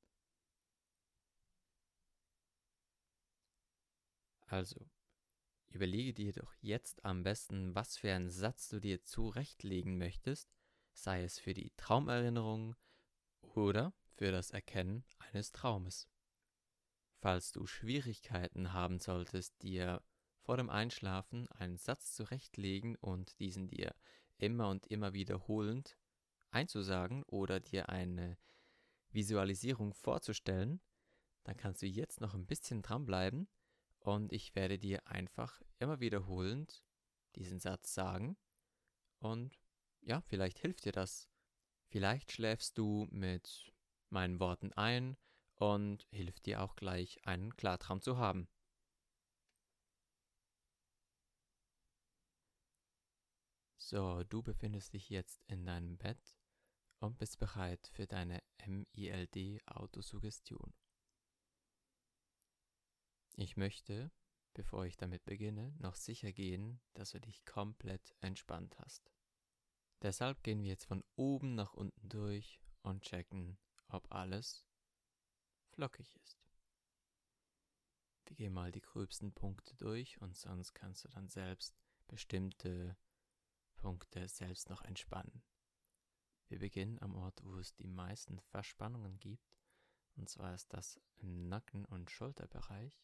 Also, 4.47 4.89
überlege 5.71 6.15
dir 6.15 6.33
doch 6.33 6.55
jetzt 6.61 7.05
am 7.05 7.25
besten, 7.25 7.75
was 7.75 7.97
für 7.97 8.13
einen 8.13 8.31
Satz 8.31 8.69
du 8.69 8.79
dir 8.79 9.03
zurechtlegen 9.03 9.99
möchtest, 9.99 10.56
sei 10.97 11.23
es 11.23 11.39
für 11.39 11.55
die 11.55 11.73
Traumerinnerung 11.77 12.75
oder 13.55 13.93
für 14.15 14.33
das 14.33 14.51
Erkennen 14.51 15.05
eines 15.19 15.53
Traumes. 15.53 16.09
Falls 17.21 17.53
du 17.53 17.67
Schwierigkeiten 17.67 18.73
haben 18.73 18.99
solltest, 18.99 19.63
dir 19.63 20.03
vor 20.43 20.57
dem 20.57 20.71
Einschlafen 20.71 21.49
einen 21.53 21.77
Satz 21.77 22.15
zurechtlegen 22.15 22.97
und 22.97 23.39
diesen 23.41 23.69
dir 23.69 23.95
immer 24.39 24.69
und 24.69 24.87
immer 24.87 25.13
wiederholend 25.13 25.99
einzusagen 26.51 27.23
oder 27.25 27.61
dir 27.61 27.89
eine 27.89 28.39
Visualisierung 29.11 29.93
vorzustellen, 29.95 30.81
dann 31.45 31.57
kannst 31.57 31.83
du 31.83 31.87
jetzt 31.87 32.21
noch 32.21 32.35
ein 32.35 32.47
bisschen 32.47 32.83
dranbleiben 32.83 33.49
und 33.99 34.33
ich 34.33 34.55
werde 34.55 34.79
dir 34.79 35.07
einfach 35.07 35.61
immer 35.79 36.01
wiederholend 36.01 36.85
diesen 37.35 37.61
Satz 37.61 37.93
sagen. 37.93 38.37
Und 39.19 39.59
ja, 40.07 40.21
vielleicht 40.23 40.61
hilft 40.61 40.85
dir 40.85 40.93
das. 40.93 41.29
Vielleicht 41.89 42.33
schläfst 42.33 42.79
du 42.79 43.07
mit 43.11 43.73
meinen 44.09 44.41
Worten 44.41 44.73
ein 44.73 45.17
und 45.57 46.07
hilft 46.11 46.47
dir 46.47 46.63
auch 46.63 46.77
gleich 46.77 47.27
einen 47.27 47.55
Klartraum 47.57 48.01
zu 48.01 48.17
haben. 48.17 48.49
So, 53.79 54.25
du 54.25 54.43
befindest 54.43 54.95
dich 54.95 55.11
jetzt 55.11 55.43
in 55.47 55.65
deinem 55.65 55.97
Bett 55.97 56.39
und 56.99 57.19
bist 57.19 57.39
bereit 57.39 57.89
für 57.93 58.07
deine 58.07 58.43
MILD 58.65 59.61
Autosuggestion. 59.67 60.73
Ich 63.37 63.57
möchte, 63.57 64.11
bevor 64.55 64.87
ich 64.87 64.97
damit 64.97 65.25
beginne, 65.25 65.75
noch 65.79 65.95
sicher 65.95 66.33
gehen, 66.33 66.81
dass 66.95 67.11
du 67.11 67.21
dich 67.21 67.45
komplett 67.45 68.15
entspannt 68.21 68.77
hast. 68.79 69.16
Deshalb 70.03 70.43
gehen 70.43 70.63
wir 70.63 70.71
jetzt 70.71 70.85
von 70.85 71.03
oben 71.17 71.55
nach 71.55 71.73
unten 71.73 72.09
durch 72.09 72.61
und 72.83 73.03
checken, 73.03 73.59
ob 73.89 74.13
alles 74.13 74.65
flockig 75.71 76.15
ist. 76.23 76.39
Wir 78.27 78.37
gehen 78.37 78.53
mal 78.53 78.73
die 78.73 78.81
gröbsten 78.81 79.33
Punkte 79.33 79.75
durch 79.77 80.21
und 80.21 80.37
sonst 80.37 80.75
kannst 80.75 81.05
du 81.05 81.09
dann 81.09 81.29
selbst 81.29 81.77
bestimmte 82.09 82.97
Punkte 83.77 84.29
selbst 84.29 84.69
noch 84.69 84.83
entspannen. 84.83 85.43
Wir 86.49 86.59
beginnen 86.59 87.01
am 87.01 87.15
Ort, 87.15 87.43
wo 87.45 87.57
es 87.59 87.75
die 87.75 87.89
meisten 87.89 88.41
Verspannungen 88.41 89.19
gibt, 89.19 89.57
und 90.17 90.29
zwar 90.29 90.55
ist 90.55 90.73
das 90.73 91.01
im 91.17 91.49
Nacken- 91.49 91.85
und 91.85 92.11
Schulterbereich. 92.11 93.01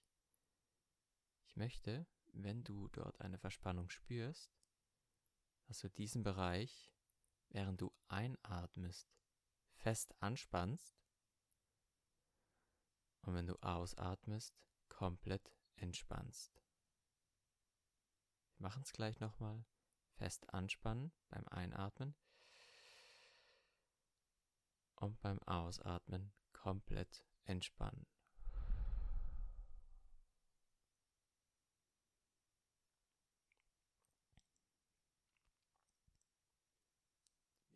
Ich 1.44 1.57
möchte, 1.57 2.07
wenn 2.33 2.64
du 2.64 2.88
dort 2.88 3.20
eine 3.20 3.38
Verspannung 3.38 3.90
spürst, 3.90 4.50
dass 5.66 5.81
du 5.81 5.88
diesen 5.88 6.22
Bereich, 6.22 6.92
während 7.48 7.81
du 7.81 7.92
einatmest, 8.09 9.09
fest 9.75 10.14
anspannst 10.20 11.03
und 13.22 13.35
wenn 13.35 13.46
du 13.46 13.57
ausatmest, 13.62 14.55
komplett 14.88 15.57
entspannst. 15.77 16.62
Wir 18.57 18.68
machen 18.68 18.83
es 18.83 18.92
gleich 18.92 19.18
nochmal. 19.20 19.64
Fest 20.14 20.53
anspannen 20.53 21.11
beim 21.29 21.48
Einatmen 21.48 22.14
und 24.96 25.18
beim 25.20 25.40
Ausatmen 25.40 26.33
komplett 26.53 27.25
entspannen. 27.44 28.07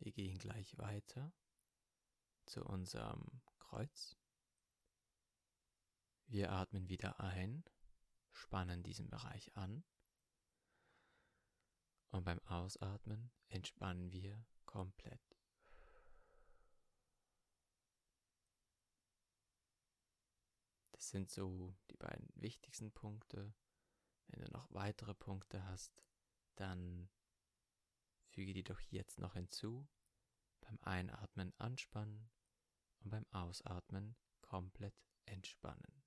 Wir 0.07 0.13
gehen 0.13 0.37
gleich 0.37 0.77
weiter 0.77 1.33
zu 2.45 2.63
unserem 2.63 3.41
Kreuz. 3.59 4.15
Wir 6.27 6.53
atmen 6.53 6.87
wieder 6.87 7.19
ein, 7.19 7.65
spannen 8.31 8.83
diesen 8.83 9.09
Bereich 9.09 9.53
an 9.57 9.83
und 12.11 12.23
beim 12.23 12.39
Ausatmen 12.45 13.33
entspannen 13.49 14.13
wir 14.13 14.45
komplett. 14.65 15.37
Das 20.93 21.09
sind 21.09 21.29
so 21.29 21.75
die 21.91 21.97
beiden 21.97 22.29
wichtigsten 22.35 22.93
Punkte. 22.93 23.53
Wenn 24.27 24.45
du 24.45 24.51
noch 24.53 24.71
weitere 24.71 25.13
Punkte 25.13 25.65
hast, 25.65 26.01
dann 26.55 27.09
füge 28.29 28.53
die 28.53 28.63
doch 28.63 28.79
jetzt 28.79 29.19
noch 29.19 29.33
hinzu 29.33 29.85
beim 30.67 30.79
Einatmen 30.81 31.53
anspannen 31.57 32.29
und 32.99 33.09
beim 33.09 33.25
Ausatmen 33.31 34.15
komplett 34.41 34.95
entspannen. 35.25 36.03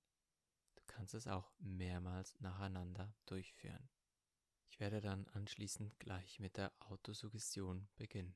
Du 0.75 0.83
kannst 0.87 1.13
es 1.13 1.27
auch 1.27 1.51
mehrmals 1.59 2.39
nacheinander 2.39 3.13
durchführen. 3.25 3.89
Ich 4.69 4.79
werde 4.79 5.01
dann 5.01 5.27
anschließend 5.29 5.99
gleich 5.99 6.39
mit 6.39 6.57
der 6.57 6.71
Autosuggestion 6.79 7.89
beginnen. 7.95 8.35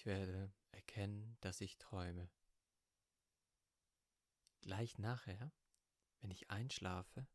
Ich 0.00 0.06
werde 0.06 0.50
erkennen, 0.70 1.36
dass 1.42 1.60
ich 1.60 1.76
träume. 1.76 2.30
Gleich 4.62 4.96
nachher, 4.96 5.52
wenn 6.20 6.30
ich 6.30 6.48
einschlafe 6.48 7.28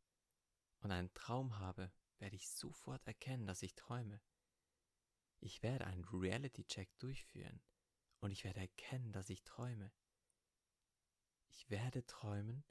und 0.80 0.92
einen 0.92 1.14
Traum 1.14 1.60
habe, 1.60 1.94
werde 2.18 2.36
ich 2.36 2.50
sofort 2.50 3.06
erkennen, 3.06 3.46
dass 3.46 3.62
ich 3.62 3.76
träume. 3.76 4.20
Ich 5.42 5.62
werde 5.62 5.86
einen 5.86 6.06
Reality-Check 6.06 6.98
durchführen 6.98 7.62
und 8.20 8.32
ich 8.32 8.44
werde 8.44 8.62
erkennen, 8.62 9.12
dass 9.12 9.30
ich 9.30 9.44
träume. 9.44 9.92
Ich 11.50 11.70
werde 11.70 12.04
träumen, 12.08 12.66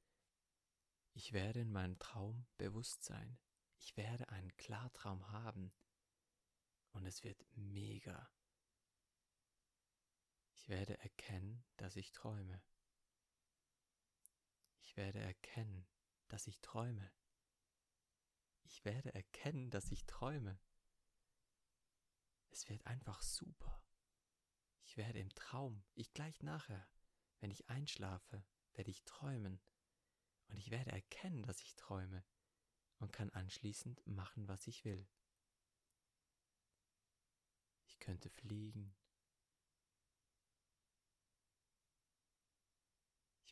ich 1.13 1.33
werde 1.33 1.61
in 1.61 1.71
meinem 1.71 2.01
Traum 2.01 2.49
bewusst 2.57 3.05
sein. 3.05 3.39
Ich 3.79 3.97
werde 3.97 4.29
einen 4.31 4.57
Klartraum 4.57 5.31
haben 5.31 5.73
und 6.91 7.07
es 7.07 7.23
wird 7.23 7.47
mega. 7.55 8.29
Ich 10.65 10.71
werde 10.71 10.99
erkennen, 11.01 11.63
dass 11.77 11.95
ich 11.95 12.11
träume. 12.13 12.63
Ich 14.81 14.97
werde 14.97 15.19
erkennen, 15.19 15.87
dass 16.29 16.47
ich 16.47 16.63
träume. 16.63 17.13
Ich 18.63 18.83
werde 18.87 19.13
erkennen, 19.13 19.69
dass 19.69 19.93
ich 19.93 20.07
träume. 20.07 20.59
Es 22.49 22.67
wird 22.71 22.87
einfach 22.87 23.21
super. 23.21 23.85
Ich 24.85 24.97
werde 24.97 25.19
im 25.19 25.29
Traum, 25.35 25.85
ich 25.93 26.15
gleich 26.15 26.43
nachher, 26.43 26.89
wenn 27.41 27.51
ich 27.51 27.69
einschlafe, 27.69 28.43
werde 28.73 28.91
ich 28.91 29.05
träumen. 29.05 29.61
Und 30.49 30.57
ich 30.57 30.71
werde 30.71 30.93
erkennen, 30.93 31.43
dass 31.43 31.61
ich 31.61 31.75
träume 31.75 32.25
und 33.01 33.13
kann 33.13 33.29
anschließend 33.29 34.07
machen, 34.07 34.49
was 34.49 34.67
ich 34.67 34.87
will. 34.87 35.07
Ich 37.85 37.99
könnte 37.99 38.31
fliegen, 38.31 38.97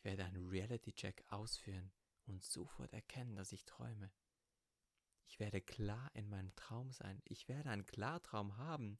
Ich 0.03 0.05
werde 0.05 0.25
einen 0.25 0.49
Reality-Check 0.49 1.23
ausführen 1.29 1.89
und 2.25 2.43
sofort 2.43 2.91
erkennen, 2.91 3.37
dass 3.37 3.53
ich 3.53 3.63
träume. 3.63 4.11
Ich 5.25 5.39
werde 5.39 5.61
klar 5.61 6.11
in 6.13 6.27
meinem 6.27 6.53
Traum 6.57 6.91
sein. 6.91 7.21
Ich 7.23 7.47
werde 7.47 7.69
einen 7.69 7.85
Klartraum 7.85 8.57
haben. 8.57 8.99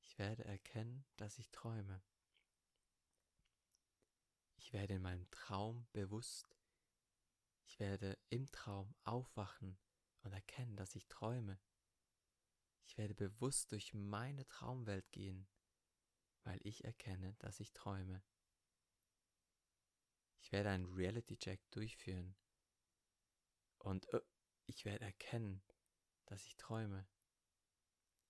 Ich 0.00 0.18
werde 0.18 0.44
erkennen, 0.44 1.04
dass 1.18 1.38
ich 1.38 1.52
träume. 1.52 2.02
Ich 4.56 4.72
werde 4.72 4.94
in 4.94 5.02
meinem 5.02 5.30
Traum 5.30 5.86
bewusst. 5.92 6.58
Ich 7.64 7.78
werde 7.78 8.18
im 8.28 8.50
Traum 8.50 8.92
aufwachen 9.04 9.78
und 10.22 10.32
erkennen, 10.32 10.74
dass 10.74 10.96
ich 10.96 11.06
träume. 11.06 11.60
Ich 12.88 12.98
werde 12.98 13.14
bewusst 13.14 13.70
durch 13.70 13.94
meine 13.94 14.48
Traumwelt 14.48 15.12
gehen, 15.12 15.46
weil 16.48 16.60
ich 16.66 16.82
erkenne, 16.84 17.34
dass 17.40 17.60
ich 17.60 17.74
träume. 17.74 18.22
Ich 20.40 20.50
werde 20.50 20.70
einen 20.70 20.86
Reality-Check 20.86 21.60
durchführen 21.70 22.34
und 23.76 24.10
uh, 24.14 24.20
ich 24.64 24.86
werde 24.86 25.04
erkennen, 25.04 25.62
dass 26.24 26.46
ich 26.46 26.56
träume. 26.56 27.06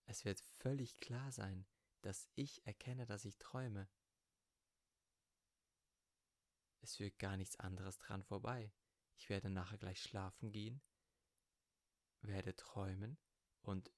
Es 0.07 0.25
wird 0.25 0.41
völlig 0.41 0.97
klar 0.97 1.31
sein, 1.31 1.65
dass 2.01 2.29
ich 2.35 2.67
erkenne, 2.67 3.07
dass 3.07 3.25
ich 3.25 3.39
träume. 3.39 3.89
Es 6.81 6.97
führt 6.97 7.21
gar 7.21 7.37
nichts 7.37 7.55
anderes 7.61 7.99
dran 7.99 8.25
vorbei. 8.25 8.73
Ich 9.15 9.29
werde 9.29 9.49
nachher 9.49 9.79
gleich 9.79 10.03
schlafen 10.03 10.51
gehen, 10.51 10.83
werde 12.23 12.57
träumen 12.57 13.17
und 13.61 13.93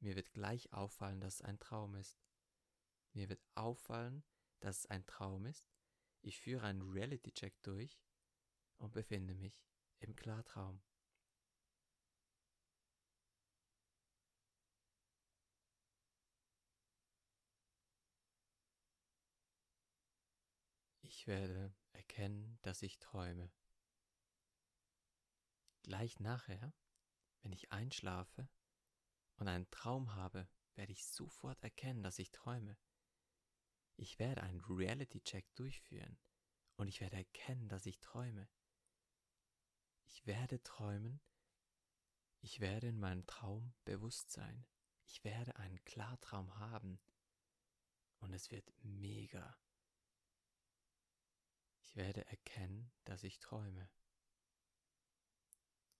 mir 0.00 0.16
wird 0.16 0.32
gleich 0.32 0.72
auffallen, 0.72 1.20
dass 1.20 1.34
es 1.34 1.42
ein 1.42 1.60
Traum 1.60 1.94
ist. 1.94 2.18
Mir 3.14 3.28
wird 3.28 3.44
auffallen, 3.54 4.24
dass 4.60 4.78
es 4.78 4.86
ein 4.86 5.06
Traum 5.06 5.46
ist. 5.46 5.68
Ich 6.22 6.40
führe 6.40 6.66
einen 6.66 6.82
Reality-Check 6.82 7.60
durch 7.62 8.00
und 8.78 8.92
befinde 8.92 9.34
mich 9.34 9.62
im 9.98 10.16
Klartraum. 10.16 10.82
Ich 21.02 21.26
werde 21.26 21.74
erkennen, 21.92 22.58
dass 22.62 22.82
ich 22.82 22.98
träume. 22.98 23.52
Gleich 25.82 26.18
nachher, 26.18 26.72
wenn 27.42 27.52
ich 27.52 27.70
einschlafe 27.70 28.48
und 29.36 29.48
einen 29.48 29.70
Traum 29.70 30.14
habe, 30.14 30.48
werde 30.74 30.92
ich 30.92 31.04
sofort 31.04 31.62
erkennen, 31.62 32.02
dass 32.02 32.18
ich 32.18 32.30
träume. 32.30 32.76
Ich 33.96 34.18
werde 34.18 34.42
einen 34.42 34.60
Reality-Check 34.60 35.54
durchführen 35.54 36.18
und 36.76 36.88
ich 36.88 37.00
werde 37.00 37.16
erkennen, 37.16 37.68
dass 37.68 37.86
ich 37.86 38.00
träume. 38.00 38.48
Ich 40.04 40.26
werde 40.26 40.62
träumen, 40.62 41.20
ich 42.40 42.60
werde 42.60 42.88
in 42.88 42.98
meinem 42.98 43.26
Traum 43.26 43.72
bewusst 43.84 44.30
sein, 44.30 44.66
ich 45.04 45.24
werde 45.24 45.56
einen 45.56 45.82
Klartraum 45.84 46.58
haben 46.58 47.00
und 48.18 48.32
es 48.32 48.50
wird 48.50 48.72
mega. 48.82 49.56
Ich 51.80 51.96
werde 51.96 52.24
erkennen, 52.26 52.90
dass 53.04 53.22
ich 53.22 53.38
träume. 53.38 53.90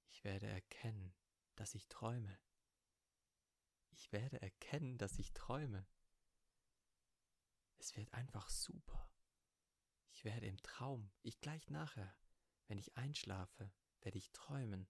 Ich 0.08 0.24
werde 0.24 0.46
erkennen, 0.46 1.14
dass 1.56 1.74
ich 1.74 1.88
träume. 1.88 2.38
Ich 3.90 4.10
werde 4.12 4.40
erkennen, 4.40 4.96
dass 4.98 5.18
ich 5.18 5.32
träume. 5.32 5.86
Es 7.82 7.96
wird 7.96 8.14
einfach 8.14 8.48
super. 8.48 9.10
Ich 10.12 10.24
werde 10.24 10.46
im 10.46 10.56
Traum, 10.58 11.10
ich 11.22 11.40
gleich 11.40 11.68
nachher, 11.68 12.16
wenn 12.68 12.78
ich 12.78 12.96
einschlafe, 12.96 13.72
werde 14.02 14.18
ich 14.18 14.30
träumen. 14.30 14.86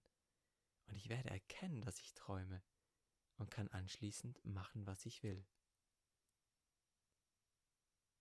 Und 0.85 0.95
ich 0.95 1.09
werde 1.09 1.31
erkennen, 1.31 1.81
dass 1.81 1.99
ich 1.99 2.13
träume 2.13 2.61
und 3.37 3.49
kann 3.49 3.67
anschließend 3.69 4.45
machen, 4.45 4.85
was 4.85 5.07
ich 5.07 5.23
will. 5.23 5.43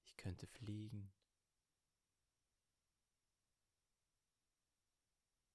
Ich 0.05 0.17
könnte 0.17 0.47
fliegen, 0.47 1.13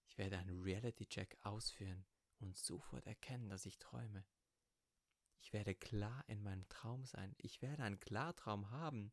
Ich 0.05 0.19
werde 0.19 0.37
einen 0.37 0.61
Reality-Check 0.61 1.37
ausführen 1.43 2.05
und 2.39 2.55
sofort 2.55 3.05
erkennen, 3.07 3.49
dass 3.49 3.65
ich 3.65 3.77
träume. 3.79 4.25
Ich 5.39 5.53
werde 5.53 5.75
klar 5.75 6.23
in 6.27 6.43
meinem 6.43 6.67
Traum 6.67 7.05
sein. 7.05 7.33
Ich 7.37 7.61
werde 7.61 7.83
einen 7.83 7.99
Klartraum 7.99 8.71
haben. 8.71 9.11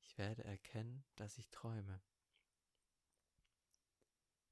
Ich 0.00 0.18
werde 0.18 0.44
erkennen, 0.44 1.04
dass 1.16 1.38
ich 1.38 1.48
träume. 1.50 2.02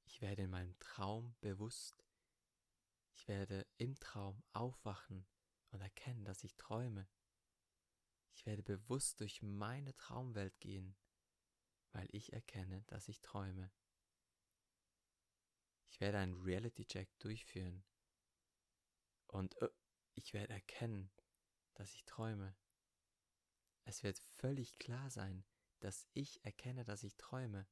Ich 0.05 0.21
werde 0.21 0.43
in 0.43 0.49
meinem 0.49 0.77
Traum 0.79 1.35
bewusst. 1.41 2.05
Ich 3.13 3.27
werde 3.27 3.67
im 3.77 3.99
Traum 3.99 4.41
aufwachen 4.53 5.27
und 5.71 5.81
erkennen, 5.81 6.23
dass 6.23 6.43
ich 6.43 6.55
träume. 6.55 7.07
Ich 8.33 8.45
werde 8.45 8.63
bewusst 8.63 9.19
durch 9.19 9.41
meine 9.41 9.95
Traumwelt 9.97 10.59
gehen 10.59 10.95
weil 11.97 12.07
ich 12.11 12.31
erkenne, 12.31 12.83
dass 12.87 13.07
ich 13.07 13.21
träume. 13.21 13.71
Ich 15.89 15.99
werde 15.99 16.19
einen 16.19 16.41
Reality-Check 16.41 17.17
durchführen 17.19 17.83
und 19.27 19.59
uh, 19.61 19.67
ich 20.13 20.33
werde 20.33 20.53
erkennen, 20.53 21.11
dass 21.73 21.93
ich 21.93 22.05
träume. 22.05 22.55
Es 23.83 24.03
wird 24.03 24.19
völlig 24.19 24.77
klar 24.79 25.09
sein, 25.09 25.45
dass 25.79 26.07
ich 26.13 26.43
erkenne, 26.43 26.83
dass 26.83 27.03
ich 27.03 27.15
träume. 27.17 27.67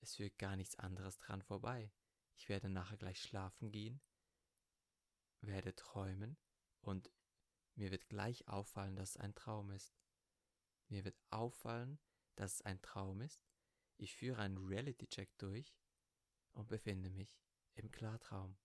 Es 0.00 0.16
führt 0.16 0.38
gar 0.38 0.56
nichts 0.56 0.76
anderes 0.76 1.18
dran 1.18 1.42
vorbei. 1.42 1.92
Ich 2.36 2.48
werde 2.48 2.68
nachher 2.68 2.96
gleich 2.96 3.20
schlafen 3.20 3.72
gehen, 3.72 4.00
werde 5.40 5.74
träumen 5.74 6.38
und 6.80 7.10
mir 7.74 7.90
wird 7.90 8.08
gleich 8.08 8.46
auffallen, 8.48 8.96
dass 8.96 9.10
es 9.10 9.16
ein 9.16 9.34
Traum 9.34 9.70
ist. 9.70 9.94
Mir 10.88 11.04
wird 11.04 11.18
auffallen, 11.30 11.98
dass 12.36 12.54
es 12.54 12.62
ein 12.62 12.80
Traum 12.80 13.20
ist. 13.20 13.47
Ich 14.00 14.14
führe 14.14 14.40
einen 14.40 14.58
Reality-Check 14.58 15.36
durch 15.38 15.76
und 16.52 16.68
befinde 16.68 17.10
mich 17.10 17.42
im 17.74 17.90
Klartraum. 17.90 18.56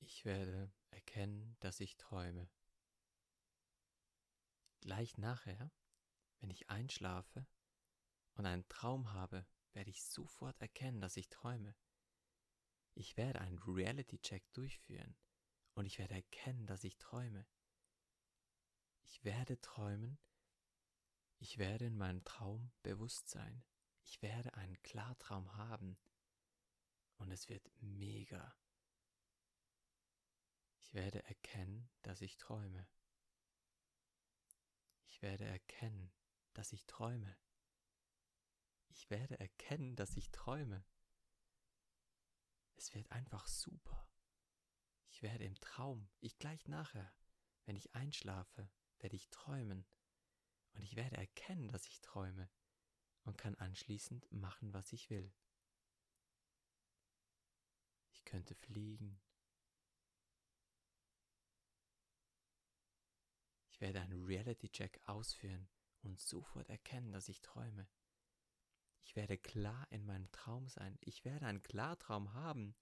Ich 0.00 0.24
werde 0.24 0.72
erkennen, 0.90 1.56
dass 1.60 1.80
ich 1.80 1.98
träume. 1.98 2.48
Gleich 4.80 5.18
nachher, 5.18 5.70
wenn 6.40 6.50
ich 6.50 6.70
einschlafe 6.70 7.46
und 8.34 8.46
einen 8.46 8.66
Traum 8.68 9.12
habe, 9.12 9.46
werde 9.74 9.90
ich 9.90 10.02
sofort 10.02 10.58
erkennen, 10.60 11.02
dass 11.02 11.18
ich 11.18 11.28
träume. 11.28 11.74
Ich 13.00 13.16
werde 13.16 13.40
einen 13.40 13.58
Reality-Check 13.60 14.52
durchführen 14.52 15.16
und 15.72 15.86
ich 15.86 15.98
werde 15.98 16.16
erkennen, 16.16 16.66
dass 16.66 16.84
ich 16.84 16.98
träume. 16.98 17.46
Ich 19.04 19.24
werde 19.24 19.58
träumen, 19.62 20.18
ich 21.38 21.56
werde 21.56 21.86
in 21.86 21.96
meinem 21.96 22.22
Traum 22.24 22.70
bewusst 22.82 23.30
sein. 23.30 23.64
Ich 24.02 24.20
werde 24.20 24.52
einen 24.52 24.82
Klartraum 24.82 25.56
haben 25.56 25.96
und 27.16 27.30
es 27.30 27.48
wird 27.48 27.70
mega. 27.80 28.54
Ich 30.76 30.92
werde 30.92 31.24
erkennen, 31.24 31.88
dass 32.02 32.20
ich 32.20 32.36
träume. 32.36 32.86
Ich 35.06 35.22
werde 35.22 35.46
erkennen, 35.46 36.12
dass 36.52 36.74
ich 36.74 36.84
träume. 36.84 37.34
Ich 38.88 39.08
werde 39.08 39.40
erkennen, 39.40 39.96
dass 39.96 40.18
ich 40.18 40.30
träume. 40.32 40.84
Es 42.80 42.94
wird 42.94 43.12
einfach 43.12 43.46
super. 43.46 44.08
Ich 45.10 45.20
werde 45.20 45.44
im 45.44 45.54
Traum, 45.56 46.08
ich 46.20 46.38
gleich 46.38 46.66
nachher, 46.66 47.12
wenn 47.66 47.76
ich 47.76 47.94
einschlafe, 47.94 48.70
werde 49.00 49.16
ich 49.16 49.28
träumen 49.28 49.84
und 50.72 50.82
ich 50.82 50.96
werde 50.96 51.18
erkennen, 51.18 51.68
dass 51.68 51.86
ich 51.86 52.00
träume 52.00 52.50
und 53.24 53.36
kann 53.36 53.54
anschließend 53.56 54.32
machen, 54.32 54.72
was 54.72 54.94
ich 54.94 55.10
will. 55.10 55.30
Ich 58.12 58.24
könnte 58.24 58.54
fliegen. 58.54 59.20
Ich 63.68 63.82
werde 63.82 64.00
einen 64.00 64.24
Reality-Check 64.24 65.02
ausführen 65.06 65.68
und 66.00 66.18
sofort 66.18 66.70
erkennen, 66.70 67.12
dass 67.12 67.28
ich 67.28 67.42
träume. 67.42 67.90
Ich 69.02 69.16
werde 69.16 69.38
klar 69.38 69.86
in 69.90 70.04
meinem 70.06 70.30
Traum 70.30 70.68
sein. 70.68 70.96
Ich 71.00 71.24
werde 71.24 71.46
einen 71.46 71.62
Klartraum 71.62 72.34
haben. 72.34 72.74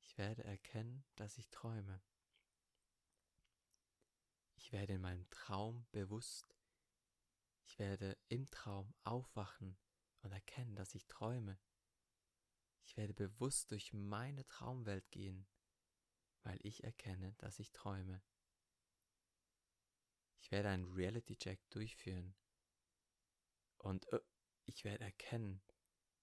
Ich 0.00 0.18
werde 0.18 0.44
erkennen, 0.44 1.04
dass 1.16 1.38
ich 1.38 1.48
träume. 1.50 2.02
Ich 4.56 4.72
werde 4.72 4.94
in 4.94 5.00
meinem 5.00 5.28
Traum 5.30 5.86
bewusst. 5.92 6.56
Ich 7.64 7.78
werde 7.78 8.18
im 8.28 8.50
Traum 8.50 8.92
aufwachen 9.04 9.78
und 10.22 10.32
erkennen, 10.32 10.74
dass 10.74 10.94
ich 10.94 11.06
träume. 11.06 11.58
Ich 12.84 12.96
werde 12.96 13.14
bewusst 13.14 13.70
durch 13.70 13.92
meine 13.92 14.46
Traumwelt 14.48 15.10
gehen, 15.10 15.46
weil 16.42 16.58
ich 16.62 16.84
erkenne, 16.84 17.34
dass 17.34 17.58
ich 17.58 17.72
träume. 17.72 18.22
Ich 20.48 20.52
werde 20.52 20.70
einen 20.70 20.90
Reality-Check 20.94 21.60
durchführen 21.68 22.34
und 23.76 24.10
äh, 24.14 24.20
ich 24.64 24.82
werde 24.82 25.04
erkennen, 25.04 25.60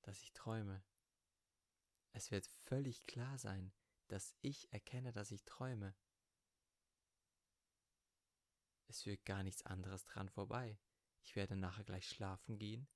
dass 0.01 0.19
ich 0.23 0.33
träume. 0.33 0.83
Es 2.11 2.31
wird 2.31 2.47
völlig 2.47 3.05
klar 3.05 3.37
sein, 3.37 3.71
dass 4.07 4.33
ich 4.41 4.73
erkenne, 4.73 5.13
dass 5.13 5.29
ich 5.29 5.45
träume. 5.45 5.95
Es 8.87 9.03
führt 9.03 9.23
gar 9.25 9.43
nichts 9.43 9.61
anderes 9.61 10.05
dran 10.05 10.29
vorbei. 10.29 10.79
Ich 11.21 11.35
werde 11.35 11.55
nachher 11.55 11.83
gleich 11.83 12.09
schlafen 12.09 12.57
gehen, 12.57 12.87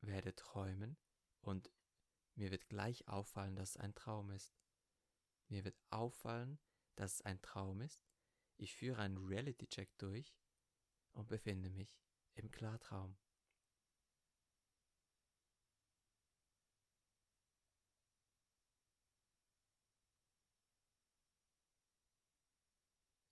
werde 0.00 0.32
träumen 0.36 0.96
und 1.40 1.72
mir 2.36 2.52
wird 2.52 2.68
gleich 2.68 3.08
auffallen, 3.08 3.56
dass 3.56 3.70
es 3.70 3.76
ein 3.78 3.96
Traum 3.96 4.30
ist. 4.30 4.54
Mir 5.48 5.64
wird 5.64 5.76
auffallen, 5.90 6.60
dass 6.94 7.14
es 7.14 7.22
ein 7.22 7.42
Traum 7.42 7.80
ist. 7.80 8.07
Ich 8.60 8.74
führe 8.74 9.00
einen 9.00 9.18
Reality-Check 9.18 9.96
durch 9.98 10.36
und 11.12 11.28
befinde 11.28 11.70
mich 11.70 11.96
im 12.34 12.50
Klartraum. 12.50 13.16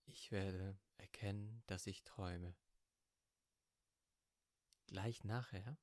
Ich 0.05 0.31
werde 0.31 0.79
erkennen, 0.95 1.61
dass 1.67 1.87
ich 1.87 2.03
träume. 2.03 2.55
Gleich 4.87 5.25
nachher, 5.25 5.77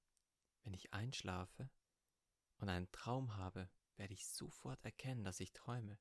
wenn 0.63 0.73
ich 0.73 0.95
einschlafe 0.95 1.71
und 2.57 2.71
einen 2.71 2.91
Traum 2.93 3.37
habe, 3.37 3.71
werde 3.97 4.15
ich 4.15 4.27
sofort 4.27 4.83
erkennen, 4.85 5.23
dass 5.23 5.41
ich 5.41 5.53
träume. 5.53 5.99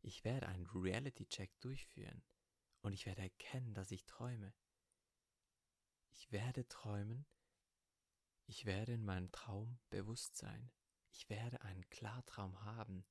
Ich 0.00 0.24
werde 0.24 0.48
einen 0.48 0.66
Reality-Check 0.66 1.58
durchführen 1.60 2.22
und 2.80 2.92
ich 2.92 3.06
werde 3.06 3.22
erkennen, 3.22 3.74
dass 3.74 3.90
ich 3.90 4.06
träume. 4.06 4.54
Ich 6.10 6.32
werde 6.32 6.66
träumen, 6.68 7.26
ich 8.46 8.64
werde 8.64 8.92
in 8.94 9.04
meinem 9.04 9.30
Traum 9.30 9.78
bewusst 9.90 10.36
sein, 10.36 10.70
ich 11.10 11.28
werde 11.28 11.60
einen 11.62 11.88
Klartraum 11.90 12.64
haben 12.64 13.04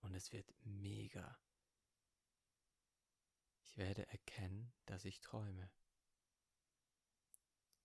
und 0.00 0.14
es 0.14 0.32
wird 0.32 0.54
mega. 0.64 1.38
Ich 3.62 3.76
werde 3.76 4.06
erkennen, 4.08 4.72
dass 4.86 5.04
ich 5.04 5.20
träume. 5.20 5.70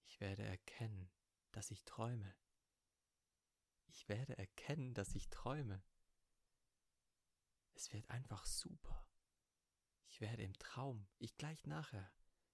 Ich 0.06 0.20
werde 0.20 0.44
erkennen, 0.44 1.10
dass 1.52 1.72
ich 1.72 1.84
träume. 1.86 2.36
Ich 3.88 4.08
werde 4.08 4.38
erkennen, 4.38 4.94
dass 4.94 5.16
ich 5.16 5.30
träume. 5.30 5.84
Es 7.74 7.94
wird 7.94 8.10
einfach 8.10 8.46
super. 8.46 9.06
Ich 10.08 10.22
werde 10.22 10.44
im 10.44 10.54
Traum, 10.58 11.08
ich 11.18 11.38
gleich 11.38 11.66
nachher, 11.66 12.12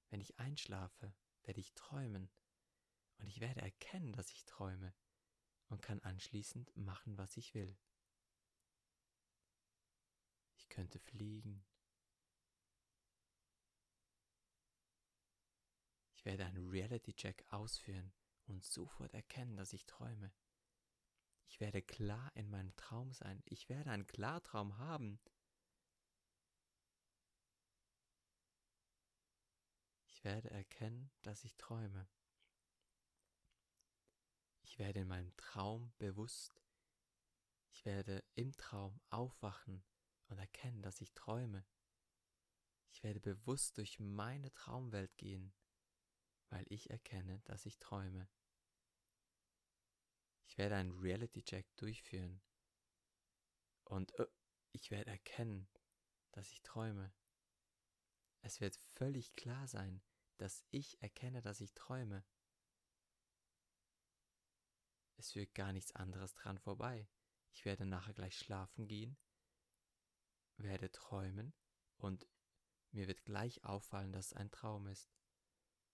wenn 0.10 0.22
ich 0.22 0.40
einschlafe, 0.40 1.16
werde 1.44 1.60
ich 1.60 1.74
träumen. 1.74 2.30
Und 3.18 3.28
ich 3.28 3.40
werde 3.40 3.62
erkennen, 3.62 4.12
dass 4.12 4.32
ich 4.32 4.46
träume 4.46 4.94
und 5.70 5.82
kann 5.82 6.02
anschließend 6.02 6.76
machen, 6.76 7.18
was 7.18 7.38
ich 7.38 7.54
will. 7.54 7.78
Ich 10.58 10.68
könnte 10.70 11.00
fliegen, 11.00 11.66
Ich 16.26 16.32
werde 16.32 16.46
einen 16.48 16.68
Reality-Check 16.72 17.46
ausführen 17.52 18.12
und 18.48 18.66
sofort 18.66 19.14
erkennen, 19.14 19.56
dass 19.58 19.74
ich 19.74 19.86
träume. 19.86 20.32
Ich 21.48 21.60
werde 21.60 21.82
klar 21.82 22.32
in 22.36 22.50
meinem 22.50 22.76
Traum 22.76 23.14
sein. 23.14 23.42
Ich 23.46 23.70
werde 23.70 23.92
einen 23.92 24.08
Klartraum 24.08 24.78
haben. 24.78 25.20
Ich 30.08 30.24
werde 30.24 30.50
erkennen, 30.50 31.12
dass 31.22 31.44
ich 31.44 31.56
träume. 31.56 32.08
Ich 34.64 34.80
werde 34.80 35.02
in 35.02 35.08
meinem 35.08 35.36
Traum 35.38 35.94
bewusst. 35.98 36.62
Ich 37.72 37.86
werde 37.86 38.24
im 38.34 38.56
Traum 38.58 39.00
aufwachen 39.10 39.84
und 40.28 40.40
erkennen, 40.40 40.82
dass 40.82 41.02
ich 41.02 41.14
träume. 41.14 41.66
Ich 42.92 43.04
werde 43.04 43.20
bewusst 43.20 43.78
durch 43.78 44.00
meine 44.00 44.52
Traumwelt 44.54 45.16
gehen 45.18 45.54
weil 46.50 46.66
ich 46.70 46.90
erkenne, 46.90 47.42
dass 47.46 47.66
ich 47.66 47.80
träume. 47.80 48.28
Ich 50.48 50.58
werde 50.58 50.76
einen 50.76 50.98
Reality-Check 51.00 51.76
durchführen 51.76 52.42
und 53.84 54.18
uh, 54.20 54.26
ich 54.72 54.92
werde 54.92 55.12
erkennen, 55.12 55.68
dass 56.32 56.52
ich 56.52 56.62
träume. 56.62 57.14
Es 58.42 58.62
wird 58.62 58.76
völlig 58.76 59.36
klar 59.36 59.68
sein, 59.68 60.02
dass 60.38 60.66
ich 60.70 61.02
erkenne, 61.02 61.42
dass 61.42 61.62
ich 61.62 61.74
träume. 61.74 62.26
Es 65.18 65.32
führt 65.32 65.56
gar 65.56 65.72
nichts 65.72 65.94
anderes 65.94 66.34
dran 66.36 66.60
vorbei. 66.60 67.08
Ich 67.54 67.64
werde 67.64 67.86
nachher 67.86 68.14
gleich 68.14 68.38
schlafen 68.38 68.88
gehen, 68.88 69.18
werde 70.58 70.92
träumen 70.92 71.54
und 71.98 72.28
mir 72.92 73.08
wird 73.08 73.24
gleich 73.26 73.64
auffallen, 73.64 74.12
dass 74.12 74.28
es 74.28 74.34
ein 74.34 74.52
Traum 74.52 74.88
ist. 74.88 75.10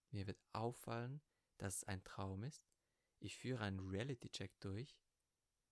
Mir 0.10 0.28
wird 0.28 0.42
auffallen, 0.54 1.22
dass 1.58 1.78
es 1.78 1.84
ein 1.84 2.04
Traum 2.04 2.44
ist. 2.44 2.71
Ich 3.24 3.38
führe 3.38 3.64
einen 3.64 3.80
Reality-Check 3.80 4.60
durch 4.62 4.98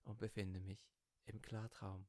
und 0.04 0.20
befinde 0.20 0.62
mich 0.62 0.88
im 1.26 1.42
Klartraum. 1.42 2.06